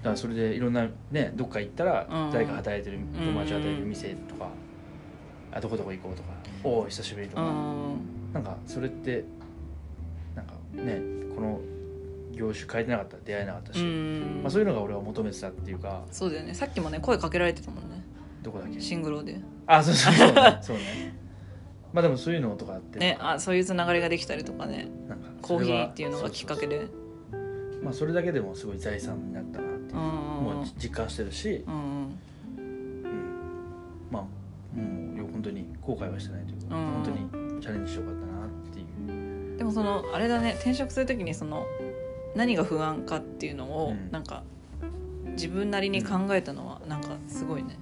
[0.03, 2.31] からそれでいろんなねどっか行ったらうん。
[2.31, 4.51] 誰か働いてる友達が働いてる店とか
[5.53, 6.29] あどこどこ行こうとか
[6.63, 7.97] おお久しぶりとうかん。
[8.33, 9.25] なんかそれって
[10.35, 11.01] なんかね
[11.35, 11.61] この
[12.33, 14.41] 業種変えてなかったら出会えなかったし、うん。
[14.43, 16.03] まあ、そういうのが俺は求めてたっていうか。
[16.11, 16.55] そうだよね。
[16.55, 18.05] さっきもね声かけられてたもんね。
[18.43, 18.81] どこだっけ？
[18.81, 21.17] シングロであそうそうそうねそうね。
[21.93, 22.99] まあでもそういうのとかあって。
[22.99, 24.89] ねあそういうつながりができたりとかね。
[25.09, 26.87] なんかコーヒーっていうのがきっかけで。
[27.83, 31.98] まあそれだけでもすごい財産になったなっていううんもう実感してるし、うん
[35.89, 36.87] 後悔はしてないというか、うん。
[36.87, 39.57] 本当にチャレンジしてよかったなっていう。
[39.57, 41.67] でもそのあれだね転職するときにその
[42.37, 44.11] 何が不安かっていうのをうん。
[44.11, 44.43] なんか
[45.33, 47.79] 自分なりに考えたのはなんかすごいね。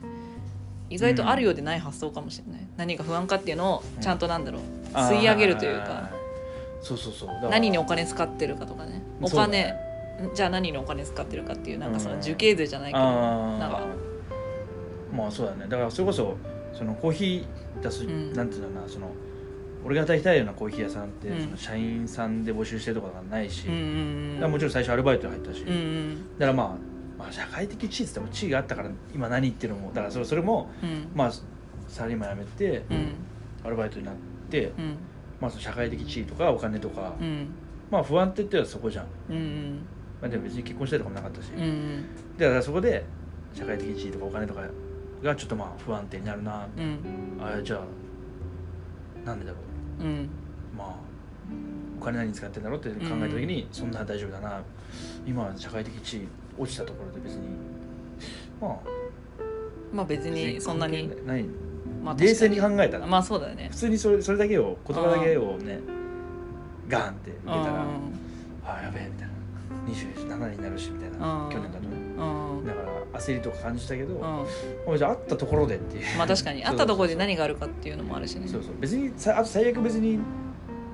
[0.89, 4.63] 意外とあるようでない発想かもしれない、何が不安かっていうのをちゃんとなんだろう。
[4.95, 6.11] 吸い上げるというか。
[6.81, 7.29] そうそうそう。
[7.51, 9.03] 何にお金使ってるかとかね。
[9.21, 9.77] お金、ね。
[10.33, 12.21] じゃあ何にお金使ってるかっていうなんかそのうん。
[12.21, 13.81] 樹形図じゃないけどあなんか。
[15.13, 15.67] ーまあそうだね。
[15.69, 16.37] だからそれこそ
[16.77, 18.33] そのコーヒー出す、ん。
[18.35, 19.11] なんていうのかなその
[19.85, 21.41] 俺が働きたいようなコーヒー屋さんって、うん。
[21.43, 26.69] その社員さんで募集してるところがないし、うんもちろん最初アルバイトで入ったし、うんうんだからまあ、
[27.19, 31.09] まあ社会的地位っても地位があったから今何っていうのもだからそれそれもうん。
[31.15, 31.33] まあ
[31.89, 33.15] サラリーマン辞めてうん。
[33.65, 34.15] アルバイトになっ
[34.51, 34.97] て、うん。
[35.41, 37.49] まあ、その社会的地位とかお金とか、うん。
[37.91, 39.87] まあ不安って言ったらそこじゃん、うん
[40.21, 42.05] まあ、でも別に結婚したりとかもなかったし、うんうん。
[42.37, 43.05] だからそこで
[43.55, 44.63] 社会的地位とかお金とか
[45.23, 47.39] がちょっとまあ不安定になるな、うん。
[47.41, 49.59] あじゃあなんでだろ
[50.01, 50.05] う。
[50.05, 50.29] うん。
[50.77, 50.97] まあ
[52.01, 54.63] お金何に使ってんだろうって考えた時に、そんな大丈夫だな。
[55.27, 57.49] 今は社会的地位落ちたところで別に。
[58.61, 58.79] まあ。
[59.93, 61.45] まあ別にそんなにない。
[62.03, 63.69] まあ冷静に考えたら、まあそうだよね。
[63.71, 65.81] 普通にそれそれだけを言葉だけをね
[66.89, 67.67] ガーンって受けたらう
[68.65, 69.35] ああやべえみたいな。
[69.87, 71.45] 27になるしみたいな。
[71.45, 71.51] うん。
[71.51, 74.21] 去年だとねだから焦りとか感じたけど、うん。
[74.21, 74.45] ま
[74.95, 76.05] あじゃあ会ったところでっていう。
[76.19, 76.63] まあ確かに。
[76.65, 78.49] 会ったところで何があるかっていうのもあるしね。
[78.49, 78.73] そうそう。
[78.81, 80.19] 別にさあと最悪別に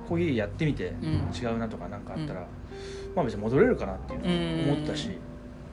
[0.07, 1.29] コーヒーやってみてうん。
[1.33, 2.45] 違うなとかなんかあったら、
[3.15, 5.09] まあ別に戻れるかなっていう思ったし、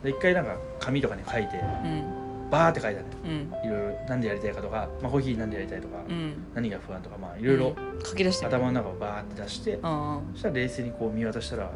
[0.02, 2.50] で一回なんか紙とかに書いてうん。
[2.50, 3.00] バーって書いた。
[3.00, 3.68] ねうん。
[3.68, 6.34] いろいろ何でやりたいかとか、まあ、コーヒー何でやりたいとか、うん。
[6.54, 8.46] 何が不安とかまあいろいろ書き出して。
[8.46, 11.70] 頭の中をバーって出して、あそしたら冷静にこう見渡したらあ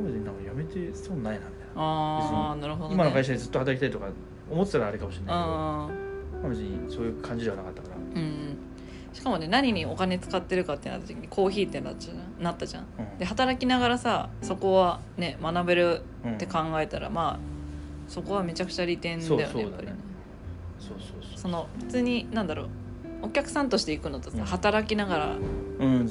[0.00, 2.94] 別になんかやめてそうないなみたいなあーなるほどね。
[2.94, 4.06] 今の会社でずっと働きたいとか
[4.50, 8.56] 思ってたらあれかもしれないけど、別にそういう感じではなかったから、ーうん。
[9.12, 12.86] しかもね何にお金使ってるかってなった時にコーヒーってなっちゃうなったじゃん。
[12.98, 13.18] うん。
[13.18, 16.34] で働きながらさそこはね学べるうん。
[16.34, 17.38] って考えたら、まあ
[18.08, 19.86] そこはめちゃくちゃ利点だよねやっぱり。
[19.86, 19.94] ね
[20.78, 22.68] そうそうその普通になんだろう
[23.22, 24.44] お客さんとして行くのとさ、うん。
[24.44, 25.36] 働きながら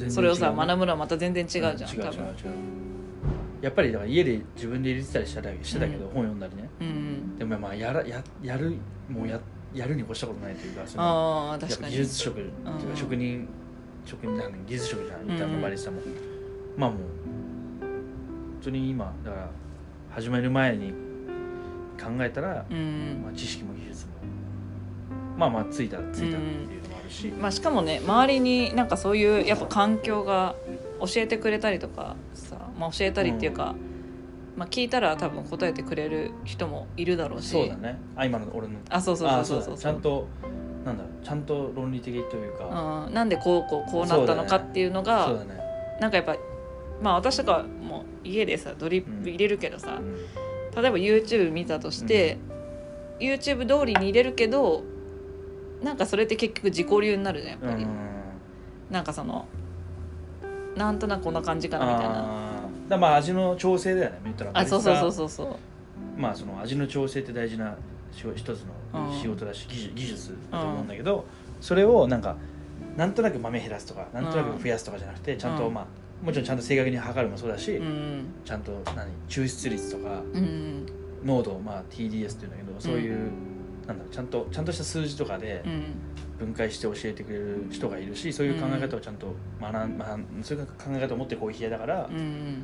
[0.09, 2.25] それをさ、学ぶのはまた全然違うじゃん、多分
[3.61, 6.11] やっぱりだから家で自分で入れてたりしただしてたけど、うん。
[6.11, 6.69] 本読んだりね。
[6.81, 7.37] うん。
[7.37, 8.75] でもまあやらややる
[9.09, 9.39] もうや
[9.73, 11.91] やるに越したことないというかそのああ確かに。
[11.91, 12.95] 技術職っていうかうん。
[12.95, 13.47] 職人
[14.05, 16.01] 職人なん技術職じゃんみたいうんなバリスタも、
[16.75, 16.99] まあもう
[17.81, 17.89] 本
[18.63, 19.49] 当に今だから
[20.09, 20.91] 始める前に
[22.01, 23.21] 考えたら、うん。
[23.23, 24.11] まあ、知識も技術も
[25.37, 30.55] まあまあついたついたっていうのもあるし、まあしかもね周りになんかそういうやっぱ環境が
[30.99, 32.30] 教えてくれたりとかさ、
[32.81, 33.75] まあ、教えたりっていうか、
[34.57, 37.49] まあ、聞いたら多分答えてくれる人もいるだろうし。
[37.49, 37.99] そうだね。
[38.15, 38.79] あ今の俺の。
[38.89, 39.77] あそうそうあそうそう。
[39.77, 40.27] ちゃんと
[40.83, 41.23] なんだろう。
[41.23, 45.59] ちゃんと論理的というか、うん、なんでこうこうこうなったのかっていうのがそうだね。
[45.99, 46.35] なんかやっぱ
[47.03, 50.15] まあ私とかも家でさドリップ入れるけどさ、うん。
[50.81, 52.39] 例えば YouTube 見たとして、
[53.19, 54.83] YouTube 通りに入れるけど
[55.83, 57.89] なんかそれって結局自己流になるじゃんやっぱり、うん。
[58.89, 59.45] なんかその
[60.75, 62.50] なんとなくこんな感じかなみたいな
[62.91, 64.17] だまあ味の調整だよね
[64.53, 65.55] あそうそうそううそうそう。
[66.19, 67.75] まあその味の調整って大事な
[68.11, 69.19] し一つのうん。
[69.19, 71.25] 仕事だし、技術技術だと思うんだけど、
[71.61, 72.35] それをなんか
[72.97, 75.73] なんとなく豆減らすとかなんとなく増やすとかじゃなくてちゃんとうん。
[75.73, 75.85] まあ
[76.25, 78.25] もちろんちゃんと正確に測るもそうだし、うん。
[78.43, 80.85] ちゃんと何抽出率とかうん。
[81.23, 83.31] 濃度まあ TDS っていうんだけどそういう、
[83.87, 85.83] なんだろうちゃんとちゃんとした数字とかでうん
[86.41, 92.63] 分解して教えてくれる人がいるしそういう考え方をちゃんと学ん、まあ、そういう考え方を持ってるコーヒー屋だから、うん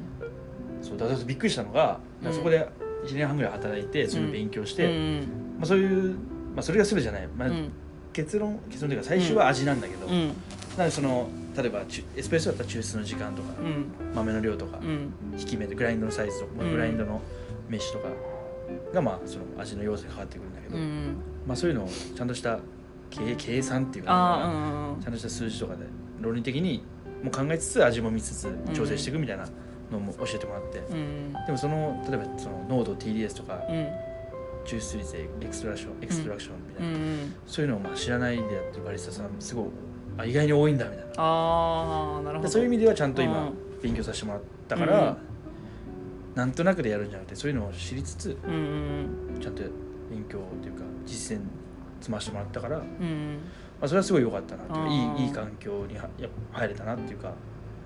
[0.81, 2.33] そうだびっくりしたのが、うん。
[2.33, 2.69] そこで
[3.05, 6.19] 1年半ぐらい働いてそういうの勉強して、うんまあ、そういう、ま
[6.57, 7.71] あ、それが全てじゃない、まあうん。
[8.13, 10.27] 結論結論というか最初は味なんだけど、うん。
[10.27, 10.33] な
[10.77, 11.81] のでその例えば
[12.15, 14.13] エスプレッソだったら抽出の時間とか、うん。
[14.13, 15.11] 豆の量とか、うん。
[15.39, 16.71] 引き目でグラインドのサイズとか、うん。
[16.71, 17.21] グラインドの
[17.69, 18.09] メッシュとか
[18.93, 21.15] がまあその味の要素に変わってくるんだけど、うん。
[21.47, 22.59] まあ、そういうのをちゃんとした
[23.09, 25.85] 計計算っていうかあちゃんとした数字とかで
[26.21, 26.83] 論理的に
[27.23, 29.47] もう考えつつ味も見つつ調整していくみたいな
[29.91, 30.95] のも教えてもらって、うん。
[30.95, 33.87] うんでもその例えばその濃度 TDS とかうん
[34.65, 37.35] 抽出率エクストラクションエクストラクションみたいな、うん。
[37.45, 39.65] そういうのをまあ知らないでやってるバリスタさんすごい
[40.17, 41.13] あ意外に多いんだみたいな。
[41.17, 42.47] ああなるほど。
[42.47, 43.53] でそういう意味ではちゃんと今うん。
[43.81, 45.17] 勉強させてもらったから、
[46.33, 48.53] なんとなくでやるんじゃなくてそういうのを知りつつうん
[49.35, 49.39] うん。
[49.39, 49.61] ちゃんと
[50.09, 51.41] 勉強というか実践
[51.99, 53.37] 積ませてもらったから、まうん。
[53.81, 55.97] あ、それはすごい良かったなっていいいいい環境に
[56.51, 57.31] 入れたなっていうか。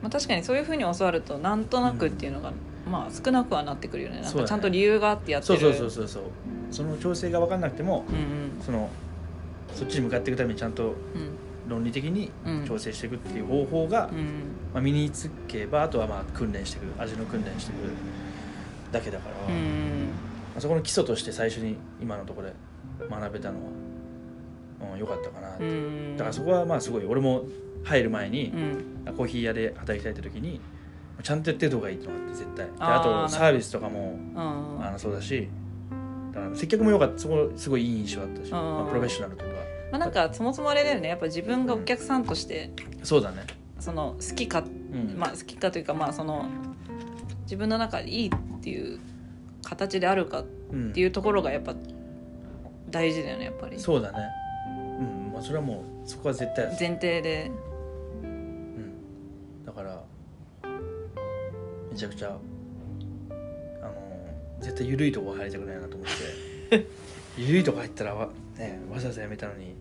[0.01, 2.51] まあ、確かにそういうふうに教わるとなんとなくっていうのが、
[2.89, 4.21] まあ少なくはなってくるよね。
[4.21, 6.23] なんかちゃんと理由があってやってそうるそうそうそうそう。
[6.71, 8.61] その調整が分かんなくてもうんうん。
[8.65, 8.89] その
[9.73, 10.95] そっちに向かっていくためにちゃんとうん。
[11.69, 12.65] 論理的にうん。
[12.67, 14.25] 調整していくっていう方法が、うん
[14.73, 17.91] まあ、身につけばあとはまあ訓練していく味の訓練していく
[18.91, 20.09] だけだから、うまん
[20.57, 22.55] あ、そこの基礎として最初に今のところで
[23.09, 23.71] 学べたのは、
[24.93, 26.17] うん、よかったかなって、うん。
[26.17, 27.43] だからそこはまあすごい俺も
[27.83, 28.85] 入る前にう、ん。
[29.05, 30.59] あコーヒー屋で働きたいって時に
[31.23, 32.65] ちゃんとやってる方がいいと思って絶対。
[32.65, 34.85] であとサービスとかもうん。
[34.85, 35.47] あのそうだし
[36.33, 37.19] だから接客も良かった。
[37.19, 39.61] そこすごいいい印象だったし、まあ、プロフェッショナルというか。
[39.91, 41.09] まあ、なんかそもそもあれだよね。
[41.09, 42.71] やっぱ自分がお客さんとして
[43.03, 43.45] そうだね
[43.79, 46.45] その好きか、うんまあ好きかというかまあその
[47.43, 48.99] 自分の中でいいっていう
[49.63, 51.75] 形であるかっうんていうところがやっぱ
[52.89, 53.77] 大事だよねやっぱり。
[53.79, 54.19] そうだね
[55.41, 57.51] あそれはもうそこは絶対前提で。
[58.23, 58.93] うん。
[59.65, 60.03] だから
[61.91, 62.31] めちゃくちゃあ
[63.83, 63.93] の
[64.59, 66.07] 絶対緩いとこ入りたくないなと思っ
[66.69, 66.87] て。
[67.37, 69.73] 緩いとこ入ったらわ,、ね、わざわざやめたのに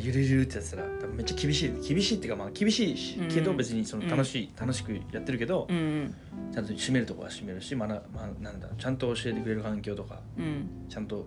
[0.00, 3.28] ゆるゆるってやってたらめっちゃ厳しい厳しいっていうかまあ厳しいしうん。
[3.28, 6.14] けど別にその楽しい、楽しくやってるけど、うん。
[6.52, 10.68] ちゃんと締めるとこは締めるし、まあなまあ、なんだちゃんと教えてくれる環境とかうん。
[10.88, 11.26] ちゃんと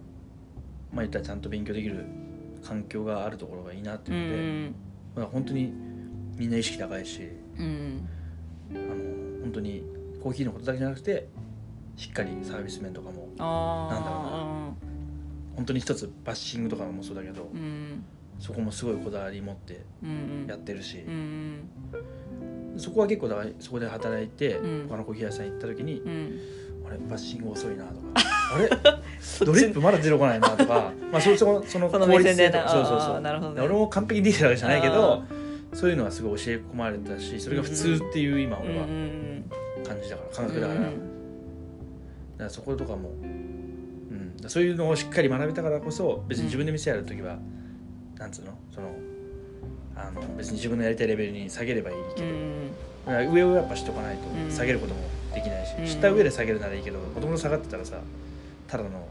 [0.92, 2.06] まあ言ったらちゃんと勉強できる
[2.64, 4.76] 環境があるところがいいなってういうので、ん。
[5.16, 5.74] まあ、本当に
[6.38, 8.08] みんな意識高いしうん。
[8.72, 9.84] あの本当に
[10.22, 11.28] コーヒーのことだけじゃなくて
[11.96, 14.74] しっかりサービス面とかもなんだろうな
[15.56, 18.04] 本当に一つバッシングとかもそうだけど、うん。
[18.40, 20.46] そこもすごいこだわり持ってうん。
[20.48, 21.70] やってるしう、ん。
[22.78, 24.88] そこは結構だからそこで働いて、うん。
[24.88, 26.40] 他のコーヒー屋さん行った時にうん
[26.88, 28.08] 「あれバッシング遅いな」とか
[28.54, 28.70] 「あれ？
[29.46, 32.70] ドリップまだ出てこないな」とか まあそうそのその効率性とか。
[32.70, 33.16] そうそうあそう。
[33.16, 33.62] ーなるほどね。
[33.62, 35.26] 俺も完璧にできてるわけじゃないけどあ
[35.76, 39.44] そういうのはすごい教え込まれたしそれが普通っていう今うん俺はうん
[39.86, 40.92] 感じだから感覚だから,、だか
[42.40, 47.38] らそことかも、うん、そういうのをしっかり学べたからこそ別に自分で店やる時は、
[48.18, 48.52] なんつうの？
[48.74, 48.90] その
[49.96, 52.72] あの別に自分のやりたいレベルに下げればいいけど、うん
[53.34, 55.00] 上をやっぱしとかないとうん下げることも
[55.34, 57.98] できないし、うん下上で下げるならいいけどもともと下がってたらさ
[58.70, 59.08] ただの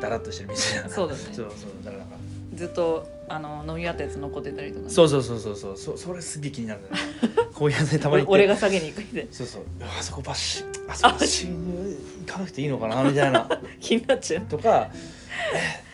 [0.00, 1.20] だらっとしてる店じゃんそうだね。
[1.20, 2.16] そうそうだからなんか。
[2.54, 4.90] ずっとあの飲み終わったやつ残ってたりとかね。
[4.90, 5.76] そうそうそうそうそう。
[5.76, 6.94] そそれすげえ気になるんだよ。
[6.94, 7.00] ね
[7.54, 9.32] こういうやつでたまに俺が下げに行くみたいな。
[9.32, 9.62] そうそう。
[9.80, 13.48] あそこバッシあそこ行かなくていいのかなみたいな。
[13.80, 14.46] 気になっちゃう。
[14.46, 14.90] とか
[15.54, 15.84] え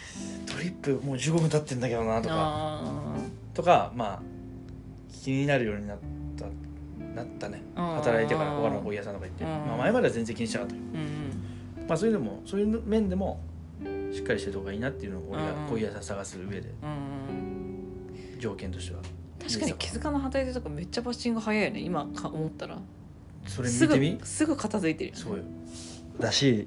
[0.47, 2.35] ドリリップもう15分経ってんだけどなとか。
[2.35, 3.17] あ
[3.55, 4.23] とかまあ
[5.23, 5.99] 気になるようになっ
[6.37, 6.47] た
[7.15, 7.63] なったね。
[7.77, 7.85] うん。
[7.95, 9.51] 働いてから他のコーヒー屋さんとか行って、うん。
[9.51, 11.44] まあ、前までは全然気にしなかったけど、ーうん
[11.89, 13.41] まあ、そういうのもそういう面でも
[14.13, 19.03] しっかりしてるとこがいいなっていうのを俺がうんコーヒー屋さん探す上でうん条件としては。
[19.47, 22.79] 確かに気づかの働いてるとかめっちゃバッシング早いよね今か思ったら。
[23.47, 24.27] それすぐ見てみ？
[24.27, 25.23] すぐ片付いてるよね。
[25.23, 25.45] そうよ。
[26.19, 26.67] だし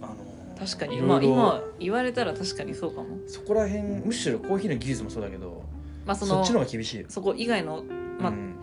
[0.00, 0.96] あのー確かに。
[0.96, 3.18] いろいろ今今言われたら確かにそうかも。
[3.28, 5.62] そこら辺むしろコーヒーの技術もそうだけど
[6.04, 7.84] まあそのそっちの方が厳しいよ、そこ以外の
[8.18, 8.56] まあうん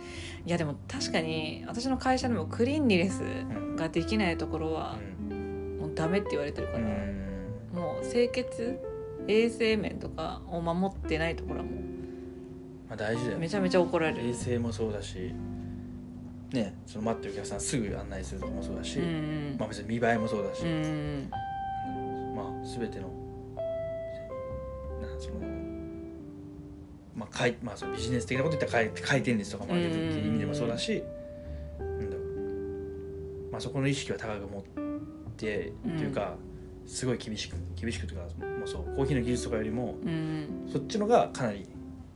[0.49, 3.75] いやでも確かに私の会社でもクリーンリレスん。
[3.75, 4.97] ができないところは
[5.29, 5.77] うん。
[5.79, 7.69] もうダメって言われてるから、うん。
[7.71, 8.79] もう清潔
[9.27, 11.71] 衛生面とかを守ってないところはも
[12.87, 13.37] まあ、大事だよ。
[13.37, 14.27] うめちゃめちゃ怒られる。
[14.27, 15.31] 衛生もそうだし
[16.51, 21.29] ねその待ってるお客さんすぐ案内するとかもそうだし、うんまあ、別に見栄えもそうだし、うん
[22.35, 23.11] まあ全ての
[24.99, 25.48] なんそのまあ
[27.39, 31.03] かいまあ、そのビジネス的なこと言ったら回回転率とかも上げてっていう意味でもそうだし、
[31.79, 33.51] なんだろう。
[33.51, 34.63] まあ、そこの意識は高く持っ
[35.37, 36.35] てうんっていうか、
[36.85, 40.69] すごい厳しく厳しくというかもうそうコーヒーの技術とかよりもうん。
[40.71, 41.65] そっちのがかなり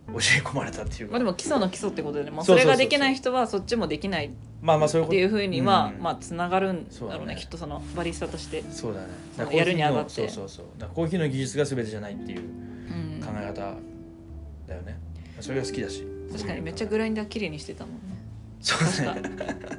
[0.08, 5.16] 教え込まれたっていうか、まあでも基礎の基礎ってことでねもうそれができない人はそっちもできないっまあまあそういうこと。
[5.16, 6.04] ていうふうにはうん。
[6.04, 9.02] まあつながるんだろうねきっとそのバリスタとして、そうだ
[9.46, 9.56] ね。
[9.56, 10.10] やるにあたって。
[10.10, 10.66] そうそうそう。
[10.94, 13.22] コーヒーの技術が全てじゃないっていううん。
[13.22, 13.76] 考え方
[14.68, 14.98] だよね、
[15.44, 16.08] それが好きだし。
[16.32, 18.00] 確かにめっちゃグラインダー綺麗にしてたもんね。
[18.62, 19.46] そう確ね。
[19.46, 19.76] か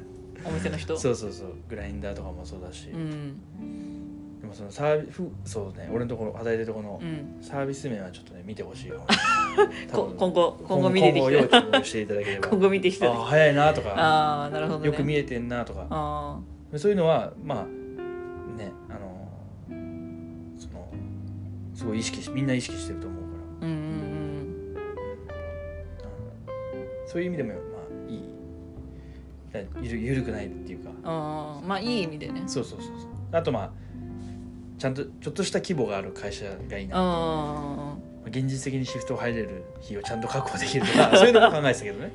[0.47, 0.95] お店の人。
[0.97, 1.55] そうそうそう。
[1.67, 3.37] グラインダーとかもそうだし、うん。
[4.41, 5.89] でもそのサービスそうね。
[5.91, 7.43] 俺のところ働いてるところのうん。
[7.43, 8.91] サービス面はちょっとね見てほしい
[9.91, 12.47] 今後今後見てき今後要て注目していただければ。
[12.49, 13.89] 今後見てきてああ早いなとか。
[13.97, 14.85] ああなるほどね。
[14.85, 15.87] よく見えてんなとか。
[15.89, 16.39] あ
[16.77, 19.29] そういうのはまあねあの
[20.59, 20.87] その
[21.73, 23.14] すごい意識しみんな意識してると思う
[27.05, 27.59] そういう意味でもま
[28.09, 28.23] あいい。
[29.51, 30.89] だゆるゆるくないっていうか。
[30.89, 32.43] うんああまあいい意味でね。
[32.47, 33.09] そうそうそうそう。
[33.31, 33.71] あとまあ
[34.77, 36.95] ちゃんとちょっとした規模がある会社がいいな。
[36.97, 37.95] あ
[38.27, 42.11] 現実的にシフト入れる日をちゃんと確保できるとか そういうのも考えてたけどね、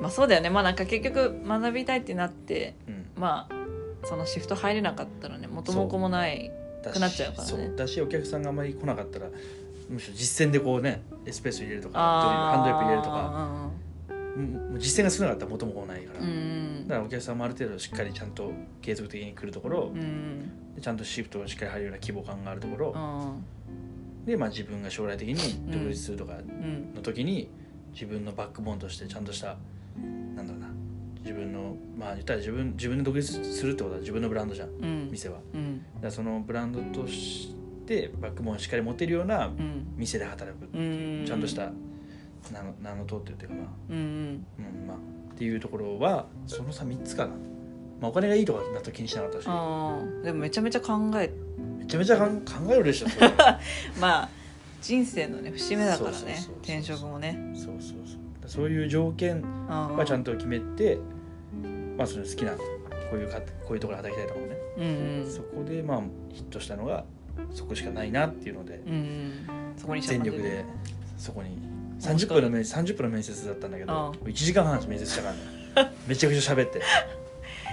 [0.00, 0.50] まあそうだよね。
[0.50, 6.50] まあなんか結局学びたいってなってうん、まあそのシフト入れなかったらね元も子もない
[6.92, 7.72] くなっちゃうからね。
[7.76, 9.28] だしお客さんがあんまり来なかったら
[9.88, 13.70] むしろ実践でこうねエスプレッソ入れるとかあハンドドリップ入れるとか
[14.78, 16.88] 実践が少なかったら元も子もないから、ーうん。
[16.88, 20.74] だからお客さんもある程度しっかりちゃんと継続的に来るところ、うん。
[20.74, 23.44] でちゃんとシフトをしっかり入るような規模感があるところ、うん
[24.26, 25.34] で、まあ、自分が将来的に
[25.72, 26.94] 独立するとかうん。
[26.94, 27.50] の時に
[27.92, 29.56] 自分のバックボーンとしてちゃんとした
[30.36, 30.68] なんだろうな。
[31.22, 34.68] 自分のまあ言ったら自分自分で独立するってことは自分のブランドじゃん。
[34.68, 35.08] うん。
[35.10, 35.34] 店は。
[35.36, 37.54] だかうんらそのブランドとし
[37.86, 39.86] てバックボーンをしっかり持てるようなうん。
[39.96, 41.24] 店で働く、うん。
[41.26, 41.72] ちゃんとした
[42.50, 44.86] 名の名の通ってるっていうかまあ、うんうん。
[44.86, 47.30] まあ、っていうところはその差3つかな、
[48.00, 49.44] まあ、お金がいいとかだと気にしなかったし。
[49.46, 51.30] あーでもめちゃめちゃ考え。
[51.78, 53.28] めちゃめちゃかん考えるでしょそれ。
[54.00, 54.28] まあ
[54.80, 57.52] 人生のね節目だからねそうそうそうそう転職もね。
[57.54, 58.22] そうそうそう。
[58.46, 60.98] そういう条件はちゃんとと決めて、
[61.96, 62.58] まあ、その好きなこ
[63.14, 65.30] ういうかこういうところで働きたいとかもね、うんうん。
[65.30, 67.04] そこでまあヒットしたのが
[67.50, 69.46] そこしかないなっていうので、うんうん。
[69.76, 70.64] そこに全力で
[71.16, 71.56] そこに
[72.02, 74.12] 30申し込んで分の面30分の面接だったんだけどああ。
[74.12, 75.92] 1時間半面接したからね。
[76.06, 76.82] めちゃくちゃ喋って。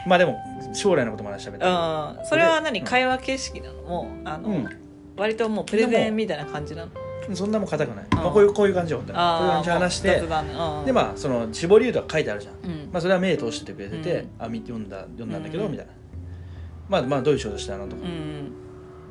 [0.08, 0.38] まあでも
[0.74, 2.80] 将来のことも話し喋ってうんそれは何？
[2.80, 2.86] うん。
[2.86, 3.82] 会話形式なの？
[3.82, 4.70] もうあの、うん。
[5.18, 6.92] 割ともうプレゼンみたいな感じなの？
[7.36, 12.54] そんなもん硬くない、あまあ、こういうこういう感じよ本当にこういう感じで話してもう雑談うんでまあその絞りとか書いてあるじゃん。
[12.56, 12.90] うん。
[12.92, 14.30] まあ、それは目通しててくれてて、うん。
[14.40, 15.94] あ読んだ読んだんだけど、うんみたいな。
[16.88, 18.52] まあまあどういう仕事したのとか、うん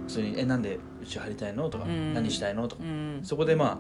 [0.06, 3.20] 普通に「えなんでうち入りたいの?」とか、うん何したいの?」とか、うん。
[3.22, 3.78] そこでまあ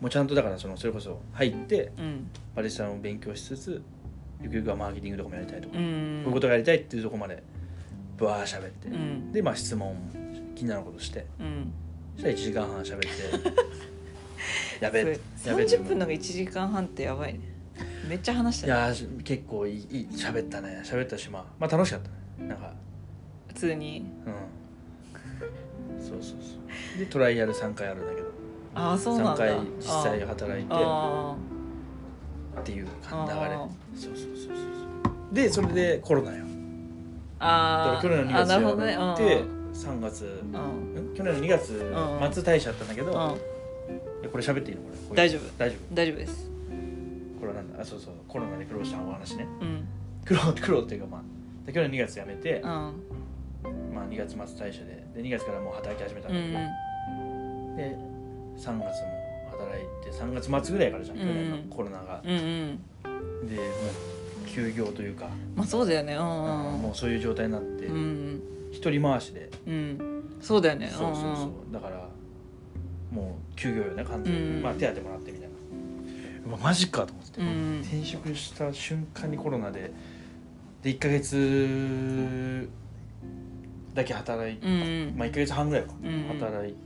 [0.00, 2.30] もうちゃんとだからそのそれこそ入ってうん。
[2.54, 3.82] バリスタを勉強しつつ
[4.42, 7.42] ゆくゆくはマーケティングとかもやりたいとか、うこうんいうことがやりたいっていうところまで
[8.16, 9.32] ブワー喋って、うん。
[9.32, 9.96] でまあ質問
[10.54, 11.72] 気になることしてうん。
[12.14, 13.06] そしたら1時間半喋って
[14.80, 17.40] やべえそれやべえ30分のが1時間半ってやばいね。
[18.08, 18.72] めっちゃ話しいたね。
[18.72, 20.80] やー結構いいいい喋ったね。
[20.84, 22.08] 喋ったしまあまあ楽しかった
[22.42, 22.48] ね。
[22.48, 22.72] なんか
[23.48, 24.06] 普通に。
[24.26, 26.02] うん。
[26.02, 26.56] そうそうそ
[26.96, 26.98] う。
[26.98, 28.25] でトライアル3回あるんだけど
[28.78, 31.36] ああそうなん3だ回実際働いてあ
[32.60, 35.34] っていうあ流れあそうそうそうそうそう。
[35.34, 36.44] でそれでコロナよ。
[37.38, 38.92] ああ去年の2あ月なるほどね。
[38.92, 41.12] やって3月うん。
[41.12, 41.76] ん去年の2月う
[42.28, 42.32] ん。
[42.32, 43.18] 末退社だったんだけどうん。
[43.18, 44.82] うんいやこれ喋っていいの？
[44.82, 44.96] これ。
[44.96, 45.42] こういう大丈夫。
[45.58, 46.50] 大丈大丈夫です。
[47.36, 47.80] 夫これはなんだ？
[47.80, 48.14] あそうそう。
[48.28, 49.46] コロナで苦労したお話ね。
[49.60, 49.88] うん。
[50.24, 51.22] 苦労 苦労っていうかまあ
[51.66, 52.68] で去年2月辞めて、うん。
[53.94, 56.60] まあ、2月末退社でで2月からもう働き始めたんうんだ
[57.76, 58.15] けど、で
[58.56, 58.82] 3月も
[59.50, 62.34] 働いて3月末ぐらいからじゃん去年のうんコロナが、うんう
[63.44, 63.48] ん。
[63.48, 66.14] でもう休業というか、まあそうだよね。
[66.14, 68.42] うんもうそういう状態になって、うん
[68.72, 69.98] 一人回しで、うん。
[70.40, 70.88] そうだよね。
[70.88, 71.72] そうそうそう。
[71.72, 72.08] だから
[73.10, 75.54] もう休業よね完全に、うんまあ手当もらってみたいな。
[76.48, 79.90] うわマジかと思って、うん転職した瞬間にコロナで
[80.82, 82.68] で1か月
[83.94, 85.14] だけ働いて、うんうん。
[85.16, 86.78] まあ1か月半ぐらいか、うん働いて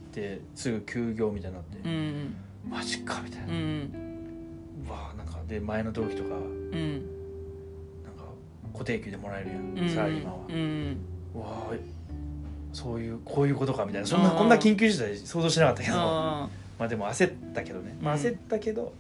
[0.54, 2.34] すぐ休業みたいになって、うん
[2.68, 3.92] マジかみたいな、ううん。
[4.88, 6.46] わなんかで前の同期とかなんか
[8.64, 10.96] うん固定給でもらえるやん、うんサラリーマンは、うん
[11.34, 11.74] うわあ
[12.72, 14.06] そういうこういうことかみたいな。
[14.06, 15.96] そんなうんこんな緊急事態想像しなかったけど。
[15.96, 16.48] あ
[16.78, 18.20] まあでも焦ったけどね、まあ、うん。
[18.20, 18.92] 焦ったけど、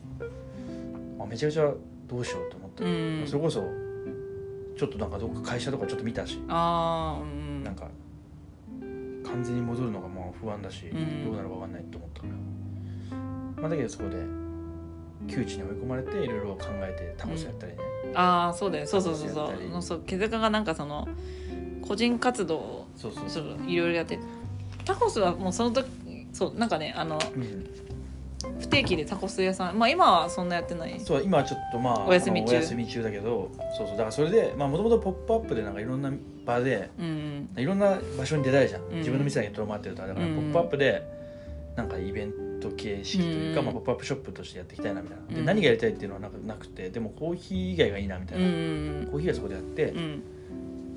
[1.18, 1.72] まあ、めちゃくちゃ
[2.08, 3.24] どうしようと思って、うん。
[3.26, 3.62] それこそ
[4.76, 7.26] ちょっとなんかどっか会社とかちょっと見たし、あーう
[7.60, 7.64] ん。
[7.64, 7.88] なんか
[9.24, 11.24] 完全に戻るのがもう不安だし、ん。
[11.24, 13.16] どうなるか分かんないと思ったから、
[13.62, 14.16] まあ、だけどそこで
[15.28, 17.78] 窮地に追い込まれていろいろ考えてタコスやったりね、
[18.14, 19.82] ああそうだよそうそうそうそう。
[19.82, 21.08] そう気づかがなんかその
[21.82, 23.44] 個人活動をそうそう。
[23.66, 24.18] いろいろやって
[24.84, 25.86] タコスはもうその時
[26.32, 27.89] そうなんかねあのうん
[28.60, 29.78] 不定期でタコス屋さん。
[29.78, 30.98] まあ今はそんなやってない。
[31.00, 32.52] そう今はちょっとまあお休み中。
[32.52, 33.96] お休み中だけどそうそう。
[33.96, 36.12] だからそれでまあもともと「ポップアップでなんかいろんな
[36.46, 38.98] 場でうんいろんな場所に出たいじゃん、うん。
[38.98, 41.20] 自分の店だけとどまってるとだから「うんポップアップで
[41.76, 43.66] なんかイベント形式というか、うん。
[43.66, 45.34] まあ、ポップアップショップとしてやっていきたいなみたいな。
[45.34, 45.46] で、うん。
[45.46, 50.22] 何がやりたいっていうのはなくなくてでもコーヒー以外がいいなみたいうな、んコーヒーはそこでやって、うん。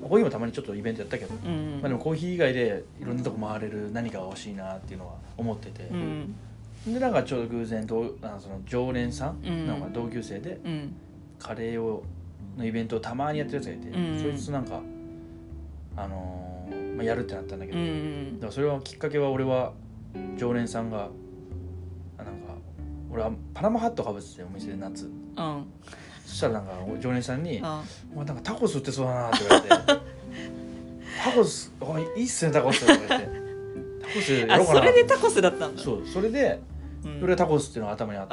[0.02, 1.78] コーヒーもたまにちょっとイベントやったけど、うん。
[1.80, 6.34] まあ、でもコーヒー以外でいろんなとこ回れる何かが欲しいなっていうのは思ってて、うん
[6.86, 9.66] でなんかちょうど偶然とあのその常連さん、うん。
[9.66, 10.94] なんか同級生でうん。
[11.38, 12.04] カレーを
[12.56, 14.20] のイベントをたまにやってるやつがいて、うん。
[14.20, 14.80] そいつとなんか、
[15.96, 19.72] あのーまあ、やるってなったんだけうど、だんからそれはきっかけは俺は
[20.36, 21.08] 常連さんが
[22.18, 22.54] あなんか
[23.10, 25.06] 俺はパナマハットかぶっててお店で夏。
[25.06, 25.64] うん。
[26.24, 27.82] そしたらなんか常連さんにあ
[28.12, 29.68] 「お前なんかタコス売ってそうだな」って言われて
[31.22, 33.30] 「タコスおいいいっすねタコス」って言われて
[34.02, 35.82] 「タコスやあろうかな」それでタコスだったんだ。
[35.82, 36.60] そうそれで
[37.04, 37.20] うん。
[37.20, 38.32] それがタコスっていうのが頭にあって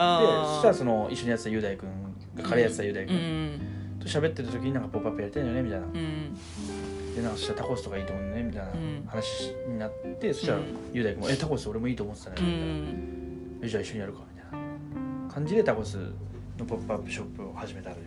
[0.55, 1.89] そしたらその一緒にやってた雄大君
[2.35, 3.97] がカレーやってた雄大う君ん。
[3.99, 5.85] と喋ってる時になんか「ポップアップやりたいよね」みたいな。
[5.85, 6.35] うん。
[7.15, 9.03] でなんかそしたらタコスとかいいと思うねみたいなうん。
[9.05, 14.59] 話になって、そしたらうん雄大君も「えタコス俺もいいと思ってたね」うみたいな、じゃあ一緒にやるかみたい
[15.27, 15.97] な感じでタコス
[16.57, 18.05] のポップアップショップを始めたという。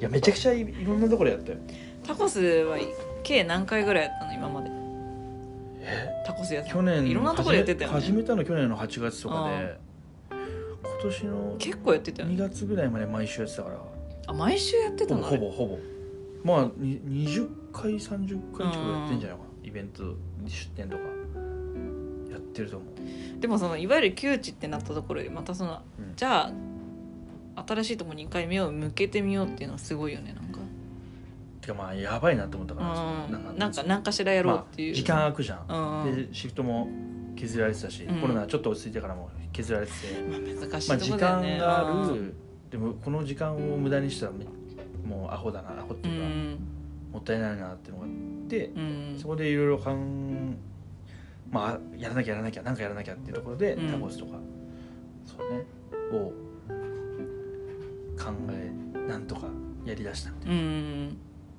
[0.00, 1.58] いやめちゃくちゃいいろんなところやったよ。
[2.06, 2.78] タコスは
[3.22, 4.68] 計何回ぐらいやったの今まで？
[4.70, 4.81] え
[6.26, 8.00] タコスやった去年いろんなところやってたよね。
[8.00, 9.78] 始めたの去年の8月とかで。
[10.30, 13.78] 今年の結構やってたよ2ね月ぐらいまで毎週やってたから。
[14.26, 15.78] あ毎週やってたほぼのほぼほぼ。
[16.44, 19.68] まあに20回30回近くやってんじゃないかな。
[19.68, 20.02] イベント
[20.46, 21.02] 出店とか。
[22.30, 23.40] やってると思う。
[23.40, 26.14] でもそのいわゆる窮地ってなったところでまたそのうん。
[26.16, 30.58] じゃあ新しいとこに一回目を向けてみようっていうのはすごいよねなんか
[31.62, 33.58] てかまあやばいなと思ったからうん。
[33.58, 36.26] なんか何かしらやろうっていう、まあ、時間空くじゃん、うん。
[36.28, 36.88] でシフトも
[37.36, 38.20] 削られてたし、うん。
[38.20, 39.98] コロナちょっと落ち着いてからも削られてて、
[40.28, 40.40] まあ、
[40.70, 42.34] 難しまあ、いと時間がある。
[42.70, 44.44] でもこの時間を無駄にしたらめ
[45.06, 46.58] もうアホだなアホってういうか、ん。
[47.12, 48.10] もったいないなっていうのがあっ
[48.48, 49.16] て、うん。
[49.20, 50.56] そこでいろいろかん
[51.50, 53.90] まあやらなきゃやらなきゃなんかやらなきゃっていうところで、うん。
[53.92, 54.38] タコスとか
[55.24, 55.64] そうね
[56.12, 56.32] を
[58.18, 58.72] 考え
[59.08, 59.46] なんとか
[59.84, 61.16] やりだしたみたいなうん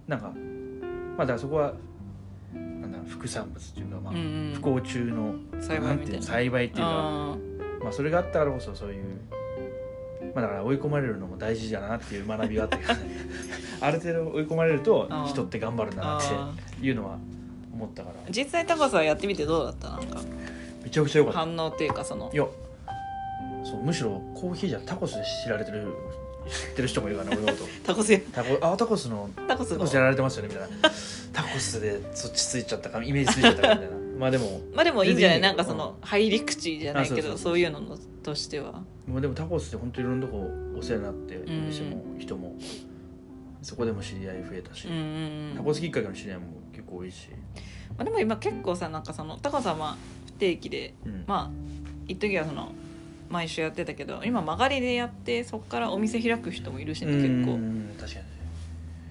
[0.08, 0.32] なんか
[1.18, 1.74] まあだからそこは
[2.54, 5.88] なんだ副産物っていうか、まあうん不幸中の栽培みたいな。
[5.88, 7.36] なんていうの栽培っていうかあ
[7.84, 9.04] まあ、それがあったからこそそういう、
[10.34, 12.78] まあ、だから追い込まれるのも大事だなっていう学びがあって
[13.82, 15.28] ある程度追い込まれるとあー。
[15.28, 17.18] 人って頑張るんだなっあていうのは
[17.74, 18.16] 思ったから。
[18.32, 19.90] 実際タコスはやってみてどうだった？
[19.90, 20.22] なんか。
[20.84, 21.40] めちゃくちゃ良かった。
[21.40, 22.32] 反応っていうかその。
[22.34, 22.46] いや
[23.66, 25.88] そうむしろコーヒーじゃタコスで知られてる
[26.50, 27.70] 知ってる人もいるからね俺のこと。
[27.86, 29.78] タコスタコあタコスのタコスの。
[29.80, 30.78] タコスやられてますよねみたいな。
[31.34, 33.98] タコスでそっちついちゃったかイメージついちゃったかみたいな。
[34.20, 35.42] まあでもまあでもいいんじゃない？
[35.42, 35.58] 全然いいよ。
[35.58, 37.38] なんかその入り口じゃないけどあそうそうそう。
[37.40, 38.84] そういうののとしては。
[39.08, 41.68] まあでもタコスって本当にいろんなとこお世話になっておん。
[41.68, 42.56] 店も人も
[43.62, 47.30] そこでも知り合い増えたし、うんうんタコスきっかけの知り合いも結構多いし、
[47.98, 51.24] まあ、でも今結構さなんかそのタコスはまあ不定期でうん。
[51.28, 51.52] まあ
[52.08, 52.72] 一時はその
[53.34, 57.58] 毎週やってたけど今曲がりでやってそこからお店開く人もいるしね結う構。
[57.58, 58.20] ん確か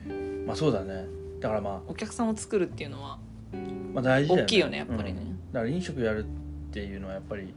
[0.06, 1.06] にまあそうだね。
[1.40, 3.18] だからまお客さんを作るっていうのは
[3.52, 3.56] あ、
[3.92, 4.42] まあ大事だよね。
[4.44, 5.20] 大きいよねやっぱりね。
[5.20, 6.26] うんだから飲食やるっ
[6.72, 7.52] ていうのはやっぱり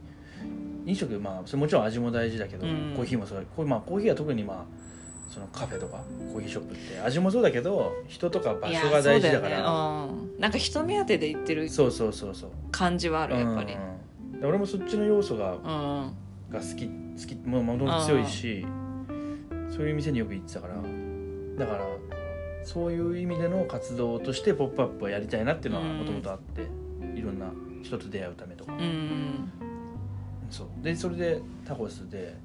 [0.84, 2.92] 飲食まあそれもちろん味も大事だけど、うん。
[2.96, 4.64] コーヒーもそうこうまあコーヒーは特にまあ
[5.32, 6.02] そのカフェとか
[6.32, 9.56] コーヒーショップって味もそうだけど人とか場所が大事だから。
[9.58, 9.62] ね。
[9.62, 12.50] うん、なんか人目当てで行ってるそうそうそうそう。
[12.72, 13.74] 感じはあるやっぱり。
[13.74, 14.40] うん。
[14.40, 15.56] で俺もそっちの要素がう
[16.08, 16.12] ん
[16.50, 18.66] が好き好きももともと強いし
[19.70, 20.74] そういう店によく行ってたから。
[21.56, 21.86] だから
[22.64, 25.98] そういう意味での活動として「ポップアップはやりたいなっていうのはうん。
[25.98, 26.62] もともとあって
[27.18, 27.50] いろんな
[27.82, 29.50] 人と出会うためとか、うん
[30.50, 30.66] そう。
[30.82, 32.36] でそれでタコスで、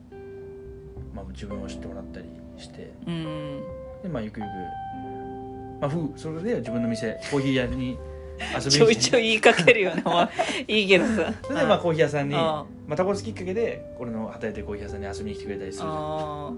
[1.13, 2.27] まあ、自分を知ってもらったり
[2.57, 2.91] して。
[3.05, 3.63] うん
[4.03, 4.49] でまあゆくゆく、
[5.79, 7.97] まあ、ふうそれで自分の店コーヒー屋に
[8.69, 10.01] ちょいちょい言いかけるよね。
[10.05, 10.29] お前
[10.67, 11.33] いいけどさ。
[11.43, 15.87] それでまあコーヒー屋さんに、あまあ、タコスきっかけで俺の働いてるコーヒー屋さんに遊びに来てくれたりする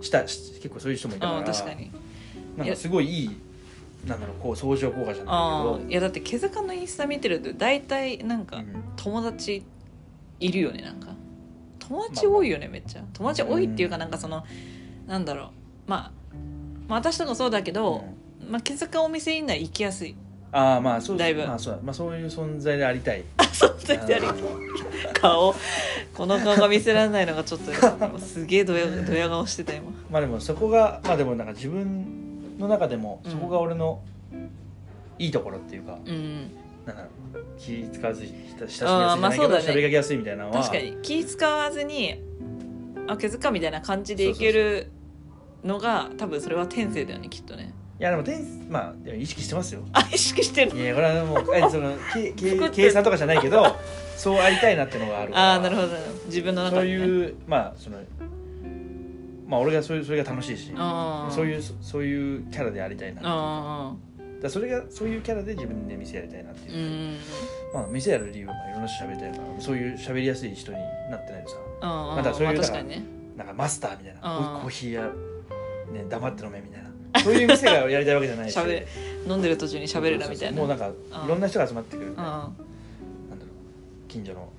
[0.02, 1.92] したし結構そういう人もいたかあら確かに。
[2.58, 3.38] なんかすごいいい
[4.08, 8.84] なんだろうこう相乗効果じゃあないあいやだって毛塚のインスタ見てると大体なんかけど、うん。
[8.96, 9.64] 友達
[10.40, 11.14] いるよねなんか。
[11.80, 13.04] 友達多いよねめっちゃ。
[13.14, 14.46] 友達多いっていうかなんかその
[15.08, 15.46] なんだろ
[15.88, 15.90] う。
[15.90, 16.12] まあ
[16.88, 18.04] まあ私とかそうだけど、
[18.50, 20.16] まあ毛塚お店以内行きやすい
[20.56, 21.45] ああまあそうだいぶ。
[21.45, 23.24] まあそうだまあそういう存在でありたい。
[23.51, 24.28] そう絶対あり
[25.20, 25.56] 顔。
[26.14, 29.91] この顔が見せられないのがちょっとすげえドヤドヤ顔してた今。
[30.12, 33.32] まあでもそこがまあでもなんか自分の中でもうん。
[33.32, 34.01] そこが俺の
[35.18, 36.51] いいところっていうか、うん
[36.86, 36.95] なん。
[36.97, 37.10] だろ
[37.41, 39.64] う気使わずに親しみやすいじゃないけど、まあそうだね。
[39.66, 40.97] 喋りやすいみたいなのは確かに。
[41.01, 42.22] 気使わずに
[43.08, 44.91] あ毛塚みたいな感じでいける
[45.64, 47.64] のが多分それは天性だよねきっとね。
[47.64, 49.82] いやでも天まあでも意識してますよ。
[49.93, 53.66] あ意識してるいやこれはもう あそのけけ計算とかじゃないけど
[54.18, 55.51] そうありたいなってのがあるから。
[55.51, 55.88] ああなるほど。
[56.26, 57.97] 自分の中そうで、ね、いうまあその
[59.47, 60.74] まあ俺がそういうそれが楽しいし
[61.30, 63.95] そういうそそういうキャラでありたいな
[64.41, 67.18] だそれがそういうキャラで自分で店やりたいなっていう、ん。
[67.74, 70.78] まあ店やる理由はまあいろんな人喋りたいからそういう喋りやすい人に
[71.10, 71.58] なってないとさ。
[71.82, 74.22] まだそういうなんかマスターみたいな。
[74.62, 75.01] コーヒー屋
[75.93, 76.83] ね黙って飲めみたいな
[77.24, 78.53] そういう店がやりたいわけじゃないし。
[78.53, 78.88] しゃべ
[79.28, 80.57] 飲んでる途中に喋るなみたいな。
[80.57, 80.91] もうなんかい
[81.28, 82.09] ろんな人が集まってくる。
[82.09, 84.09] みたいなんだろう。
[84.09, 84.49] 近所の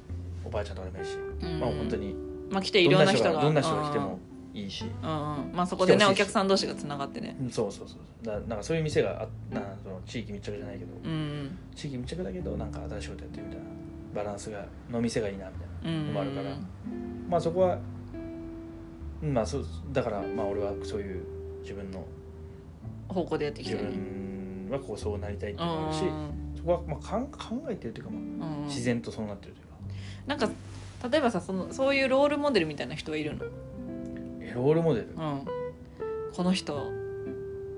[0.45, 1.61] おばあちゃんとかでもいいし、ーうん。
[1.61, 2.15] まあ本当に
[2.51, 3.41] まあ来ていろんな人が。
[3.41, 4.19] どんな人が来ても
[4.55, 5.11] いいし、うん。
[5.11, 7.37] うんまあそこでねお客さん同士がつながってね。
[7.41, 11.59] うんそうそうそうだなんかそういう店があなその地域密着じゃないけど、うん。
[11.75, 13.67] 地域密着だけどなんか新しいことやってるみたいな。
[14.15, 15.99] バランスがの店がいいなみたいな。
[15.99, 16.07] うん。
[16.07, 16.57] のもあるから、
[17.29, 17.79] まあそこは
[19.23, 21.25] うんまあそうだからまあ俺はそういう
[21.63, 22.05] 自分の
[23.09, 23.99] 方向でやっていき自たいね
[24.69, 26.03] 分はこうそうなりたいっていうのがあるし、
[26.57, 28.59] そこはまあかん考えてるというか、まあ、うん。
[28.59, 29.75] うん自然とそうなってるというか。
[30.27, 30.49] なんか
[31.11, 33.45] 例えばさそのそういうロールモデルみたいな人はいるの、
[34.41, 35.09] えロールモデル？
[35.09, 35.45] うん、
[36.35, 36.91] この人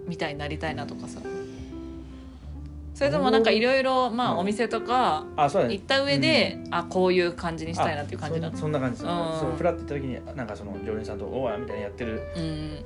[0.06, 1.20] みたいになりたいなとかさ。
[2.94, 4.38] それともなんかいろいろまあうん。
[4.38, 5.74] お店とかあそうだね。
[5.74, 8.56] 行った上で、あこういう感じにしたいなっていう感じなあの？
[8.56, 9.00] そそんな感じ。
[9.02, 9.40] ですうん。
[9.40, 12.78] そうフラッと行った時になんかその常連さんと「おい」みたいなやってるうん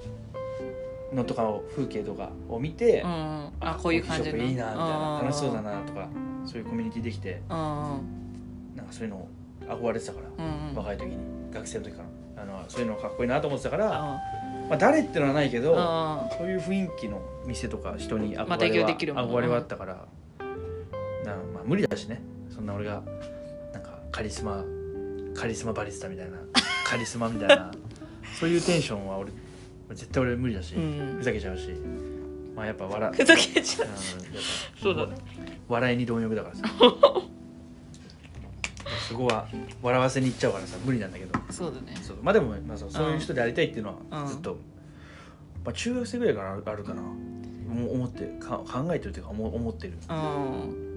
[1.13, 3.53] のとかを風景とかを見て、うん。
[3.61, 5.27] あこういう感じいいなみたいなうん。
[5.27, 6.09] 楽しそうだなとか
[6.45, 7.57] そういうコミュニティできてうん。
[8.77, 9.27] なんかそういうの
[9.69, 11.17] 憧れてたから、うん若い時に
[11.53, 12.09] 学生の時から。
[12.43, 14.21] あのそういうのかっこいいなと思ってたから、あ
[14.71, 18.75] まあ、誰ってのはないけど、あそういう雰囲気の店とか人に憧れは,、まある
[19.29, 20.07] 憧れはあったから
[21.25, 22.23] なまあ無理だしね。
[22.49, 23.03] そんな俺が
[23.75, 24.65] なんかカリスマ
[25.35, 26.39] カリスマバリスタみたいな
[26.87, 27.71] カリスマみたいな
[28.39, 29.33] そういうテンションは俺
[29.95, 31.17] 絶対俺無理だし、うん。
[31.19, 31.71] ふざけちゃうし
[32.55, 33.89] まあやっぱ笑 ふざけちゃう。
[34.81, 35.17] そうだね。
[35.69, 36.63] 笑いに貪欲だからさ。
[39.09, 39.49] そこは
[39.83, 41.39] 笑わせに行っちゃうからさ無理なんだけど。
[41.51, 41.97] そうだね。
[42.23, 44.23] まあでも、まあ、そういう人でありたいっていうのうん。
[44.23, 44.57] はずっと、
[45.65, 47.03] まあ、中学生ぐらいからあるかな。
[47.03, 49.95] 思ってか考えてるというか思思ってる。
[50.09, 50.91] うん。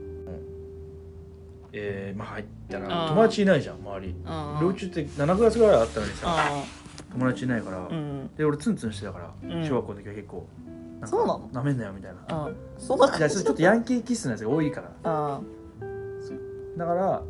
[1.75, 2.87] えー、まあ入ったうん。
[2.87, 4.09] ら友達いないじゃん周り。
[4.09, 4.67] うん。
[4.67, 6.19] 幼虫って7月ぐらいあったのにさ。
[6.25, 6.63] あ
[7.13, 8.29] 友達いないから、うん。
[8.35, 9.67] で俺ツンツンしてたから、うん。
[9.67, 10.47] 小学校の時は結構
[10.93, 11.49] なんかそうなの？
[11.51, 12.19] なめんなよみたいな。
[12.27, 14.91] あそんなじゃあちょっとヤンキーキスのやつが多いから。
[15.03, 15.41] あ。
[16.77, 17.21] だから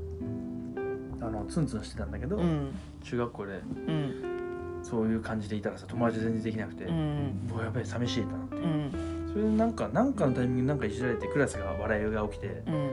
[1.21, 2.73] あのツンツンしてたんだけど、うん。
[3.03, 4.79] 中学校でうん。
[4.83, 8.55] そういう感じでいたらさ友達全然できなくて、うもうんやっぱり寂しいなって。
[8.57, 9.29] うん。
[9.31, 12.89] それでなんかなんかのタイミングでなんかいじられてクラスが笑いが起きてうん。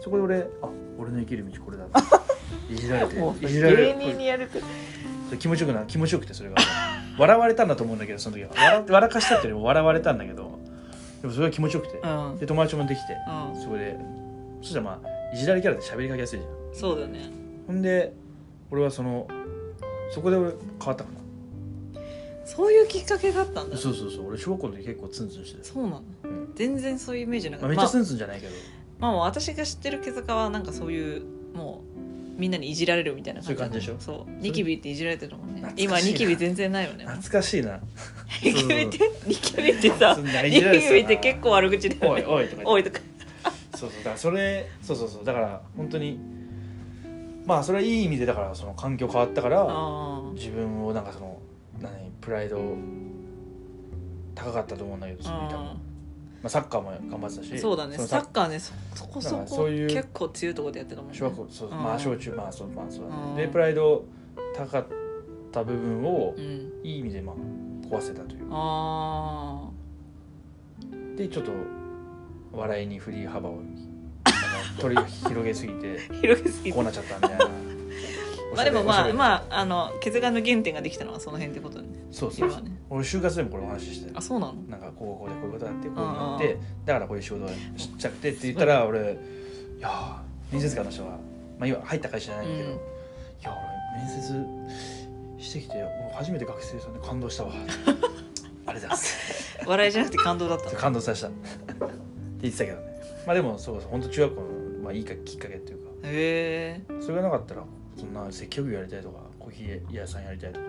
[0.00, 0.68] そこで俺あ
[0.98, 1.94] 俺の生きる道これだって。
[2.72, 4.58] いじられてもういじられ芸る人にやると
[5.36, 6.56] 気持ちよくな気持ちよくてそれが。
[7.18, 8.50] 笑われたんだと思うんだけどその時は。
[8.54, 10.58] 笑笑かしたってよりも笑われたんだけど。
[11.22, 11.98] でもそれが気持ちよくて。
[11.98, 12.38] うん。
[12.38, 13.16] で友達もできて。
[13.54, 13.62] うん。
[13.62, 13.98] そこで。
[14.60, 16.74] そしたらまあいじられキャラで喋りかけやすいじゃん。
[16.74, 17.30] そうだね。
[17.66, 18.12] ほんで
[18.70, 19.28] 俺はその
[20.12, 21.24] そこで俺変わったかな
[22.44, 23.76] そういうきっかけがあったんだ。
[23.76, 24.28] そうそうそう。
[24.28, 26.02] 俺小学校の時結構ツンツンしてたそうなの。
[26.24, 26.52] うん。
[26.54, 27.82] 全然そういうイメージなかまあ、った。
[27.82, 28.52] まあめっちゃツンツンじゃないけど、
[28.98, 31.22] まあ私が知ってる毛塚はなんかそういう
[31.54, 31.93] もう
[32.36, 33.96] みんなにいじられるみたいなそういう感じでしょ？
[33.98, 34.30] そう。
[34.42, 35.60] ニキビっていじられてるもんね。
[35.60, 36.00] 懐かしいな。
[36.00, 37.04] 今ニキビ全然ないよね。
[37.04, 37.80] 懐かしいな。
[38.42, 38.98] ニキビって？
[39.26, 40.98] ニキビってさそんなニいじられてたな。
[40.98, 42.64] キビって結構悪口だよおいねおいとか言って。
[42.64, 43.00] おいとか。
[43.76, 43.98] そうそう。
[43.98, 45.24] だからそれそうそうそう。
[45.24, 46.18] だから本当に
[47.46, 51.38] まあそれはいい意味でだからその環境変わったからあ自分をなんかその
[51.80, 51.92] 何？
[52.20, 52.58] プライド
[54.34, 55.76] 高かったと思うんだけどその多分、
[56.44, 57.96] まああ、サッカーも頑張ってたしそうだね。
[57.96, 61.16] のサッカーねそそこそこそういう結構強いところでやってたもんね。
[61.16, 61.82] 小学校そううん。
[61.82, 63.22] まあ小中まあそうまあそうだね。
[63.28, 63.36] うん。
[63.36, 64.04] でプライド
[64.54, 64.86] 高かっ
[65.50, 66.70] た部分をうん。
[66.84, 67.36] いい意味でまあ
[67.88, 69.70] 壊せたというあ
[71.16, 71.52] でちょっと
[72.52, 73.58] 笑いに振り幅を
[74.78, 76.72] 取り 広げすぎてあ 広げすぎて。
[76.72, 77.73] こうなっちゃったみたいな
[78.54, 82.50] まあでもまああまああの血眼の原点ができたのはその辺ってことねそうそう。
[82.50, 82.70] そうね。
[82.90, 84.10] 俺就活でもこれお話しして。
[84.14, 84.54] あそうなの？
[84.68, 91.10] なんかこうこうでこういうことあってこういううんうんのあってだからこういう仕事をしたくてって言ったら俺いやー面接官の人は
[91.58, 92.64] まあ今入った会社じゃないけど、うん。
[92.72, 92.74] い
[93.42, 93.54] や
[93.96, 94.22] 俺面
[95.38, 97.52] 接してきて俺初めて学生さんで感動したわ。
[97.54, 99.58] ありがとうございます。
[99.66, 100.76] 笑いじゃなくて感動だったの？
[100.78, 101.28] 感動させた。
[101.28, 101.36] って
[102.42, 102.84] 言ってたけどね。
[103.26, 104.48] まあでもそうそう本当中学校の、
[104.84, 105.90] まあ、いいかきっかけっていうか。
[106.04, 107.62] へえそれがなかったら
[107.96, 110.66] そんな接客業やりたいとかコーヒー屋さんやりたいとか。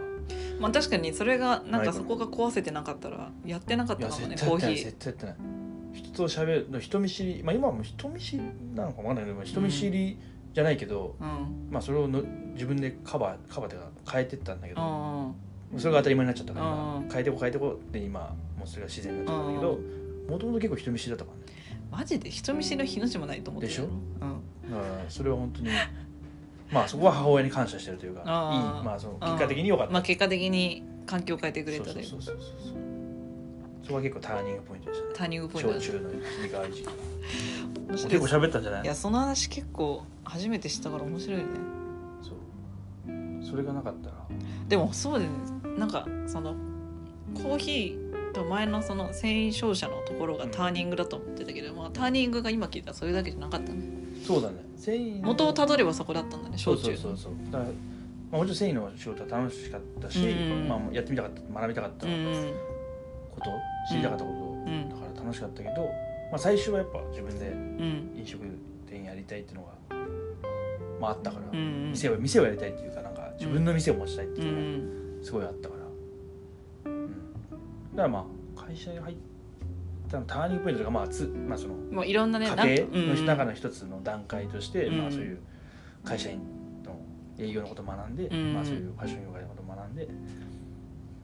[0.60, 4.86] まあ確かにそれがなんかそこが壊せてなかったらやってなかったかも絶対やってないねコーヒー。
[4.86, 5.36] 絶対やってない。
[5.94, 10.20] 人と喋る人見知りまあ今はもう人見知りなのかわかんないけど人見知り
[10.54, 11.70] じゃないけど、うん。
[11.70, 12.22] まあそれをの
[12.54, 15.32] 自分でカバーカバーっていうか変えてったんだけど、あ
[15.78, 16.70] それが当たり前になっちゃったからう
[17.02, 18.20] ん今変えてこう変えてこうで今
[18.58, 19.80] もうそれが自然になっちゃったんだけど
[20.32, 21.44] もともと結構人見知りだったからね。
[21.92, 23.86] マジで人見知りの日の字もないと思ってるでしょ？
[23.86, 24.72] うん。
[24.72, 25.70] だからそれは本当に
[26.76, 29.94] まあそこは母親に感謝してるというかいいまあその結果的に良かった。
[29.94, 32.76] まあ結果的に環境を変えてくれたでそうそうそうそうそう。
[33.84, 35.14] そこは結構ターニングポイントでしたね。
[35.16, 41.46] ターニングポイントだ小中の切り替わり時期結構喋ったんじゃないいやその話結構初めて知ったから面白いね。
[42.22, 43.46] そう。
[43.46, 44.16] それがなかったら。
[44.68, 45.38] でもそうだよね。
[45.78, 46.56] なんかその
[47.36, 54.56] コーヒーと前のその繊維商社のところがターニングだと思ってたけど、まあ、ターニングが今聞いたらそれだけじゃなかったねそうだね。
[54.76, 57.34] 繊維の元をたどればそこだったんだねそう小中そうそう。
[57.34, 57.70] そうだから、ま
[58.34, 62.54] あ、もちろん繊維の仕事は楽しかったし、うんまあ、やってみたかった学びたかったこうんうん
[63.38, 63.52] と、
[63.90, 64.90] 知りたかったこと、うん。
[64.90, 65.84] だから楽しかったけど、
[66.32, 68.14] まあ、最初はやっぱ自分でうん。
[68.18, 68.42] 飲食
[68.90, 69.72] 店やりたいっていうのが、
[71.00, 71.90] まあ、あったから、うんうん。
[71.92, 77.14] 店を店をやりたいっていうかなんか自分の店を持ちたいってういうのんがすごいあったから、うん、だ
[77.98, 78.26] からま
[78.58, 79.35] あ会社に入ったの
[80.24, 84.98] ターニングポイントとかまあつ、まあ、そのもういろんなね家庭の中の一つの段階として、うん。
[85.02, 85.40] まあ、そういう
[86.04, 86.40] 会社員
[86.84, 86.98] の
[87.38, 88.54] 営業のことを学んで、うん。
[88.54, 90.08] まあ、そういうファッション業界のことを学んで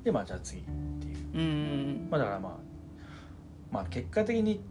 [0.03, 0.63] でまあじゃあ次っ
[0.99, 2.51] ていう、まあ、だからまあ
[3.71, 4.61] まあ結果的に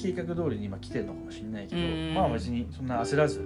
[0.00, 3.44] 計画通りに今来てるのかもしれないけど、うんまあ別にそんな焦らず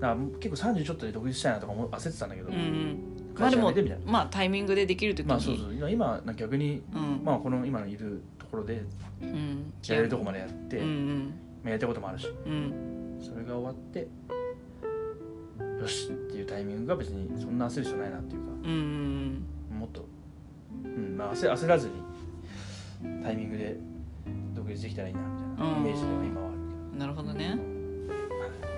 [0.00, 2.50] だから結構30ちょっとで独立したいなとかも焦ってたんだけど、
[3.38, 4.12] まあでも辞めてみたいな。
[4.12, 5.74] まあタイミングでできる時に、まあそうそう。
[5.74, 7.20] 今今逆に、うん。
[7.24, 8.82] まあ、この今のいるところで
[9.22, 9.72] うん。
[9.86, 11.34] やれるとこまでやって、うんうん。
[11.62, 12.28] まあやりたいこともあるし。
[12.46, 12.96] うん。
[13.20, 14.08] それが終わって
[15.80, 18.70] よしっていうタイミングが別にそんな焦る必要ないなっていうかうん
[19.70, 20.06] うんもっと、
[20.84, 21.92] うんまあ、焦焦らずに
[23.22, 23.76] タイミングで
[24.54, 27.58] 独立できたらいいなみたいなイメージでは今はあるうんなるほどね。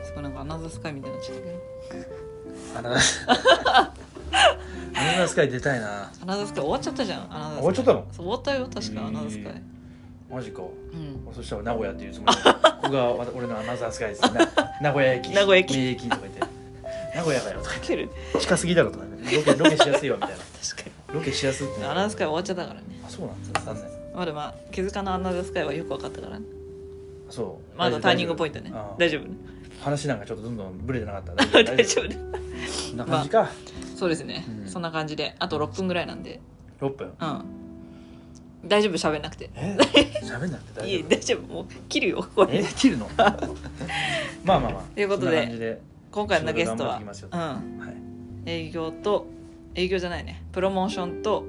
[0.02, 1.59] すごいなんかアナザースカイみたいになっちゃったけど。
[2.02, 3.97] けどアナザー
[4.99, 6.11] アナザースカイ出たいな。
[6.22, 7.34] アナザースカイ終わっちゃったじゃん。
[7.34, 7.59] アナザースカイ。
[7.59, 8.07] 終わっちゃったの？
[8.12, 9.62] そう終わったよ確かアナザースカイ。
[10.30, 10.62] マジか。
[10.62, 10.64] う
[10.96, 11.22] ん。
[11.26, 12.36] 俺そしたら名古屋っていうつもり。
[12.36, 14.30] で ここがわ俺のアナザースカイですね。
[14.82, 15.30] 名古屋駅。
[15.30, 15.76] 名古屋駅。
[15.76, 16.40] 名駅とか言って。
[17.14, 18.38] 名古屋かよとか言って。
[18.40, 20.36] 近すぎだろとかねロケロケしやすいわみたいな。
[20.62, 21.80] 確かロケしやすいって。
[21.80, 22.86] にアナザースカイ終わっちゃったからね。
[23.07, 23.84] あそうなんですか残念。
[24.14, 26.44] まだまあ気づかのアナザースカイはよく分かったからね。
[27.30, 27.78] そう。
[27.78, 28.70] まだターニングポイントね。
[28.74, 28.94] ああ。
[28.99, 29.36] 大丈夫ね。
[29.80, 32.09] 話なんかちょっとどんどんブレてなかった大丈夫。
[32.09, 32.16] ね。
[32.90, 33.49] こんな感じか、
[33.99, 34.68] そうですね、うん。
[34.68, 35.34] そんな感じで。
[35.38, 36.40] あと6分ぐらいなんで。
[36.80, 37.12] 6分？
[37.20, 37.44] うん。
[38.68, 38.92] 大丈夫？
[38.94, 39.51] 喋んなくて。
[39.55, 39.76] え？
[40.22, 41.53] 喋んなくて大いえ丈夫 大丈夫？
[41.55, 42.26] もう切るよ。
[42.34, 42.64] これえ？
[42.64, 43.11] 切るの？
[43.16, 43.32] まあ
[44.44, 44.82] まあまあ。
[44.94, 45.80] ということでそんな感じで。
[46.11, 47.38] 今回のゲストは仕事頑張っていきますようん。
[47.40, 47.96] はい。
[48.46, 49.26] 営業と
[49.74, 50.42] 営業じゃないね。
[50.53, 51.44] プロモーションと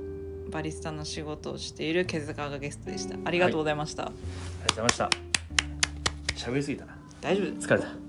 [0.52, 3.16] バリスタの仕事をしている毛塚がゲストでした。
[3.24, 4.24] ありがとうございました、ありがと
[4.66, 6.50] うございました。
[6.50, 6.98] 喋りすぎたな。
[7.22, 7.46] 大丈夫？
[7.68, 8.09] 疲れた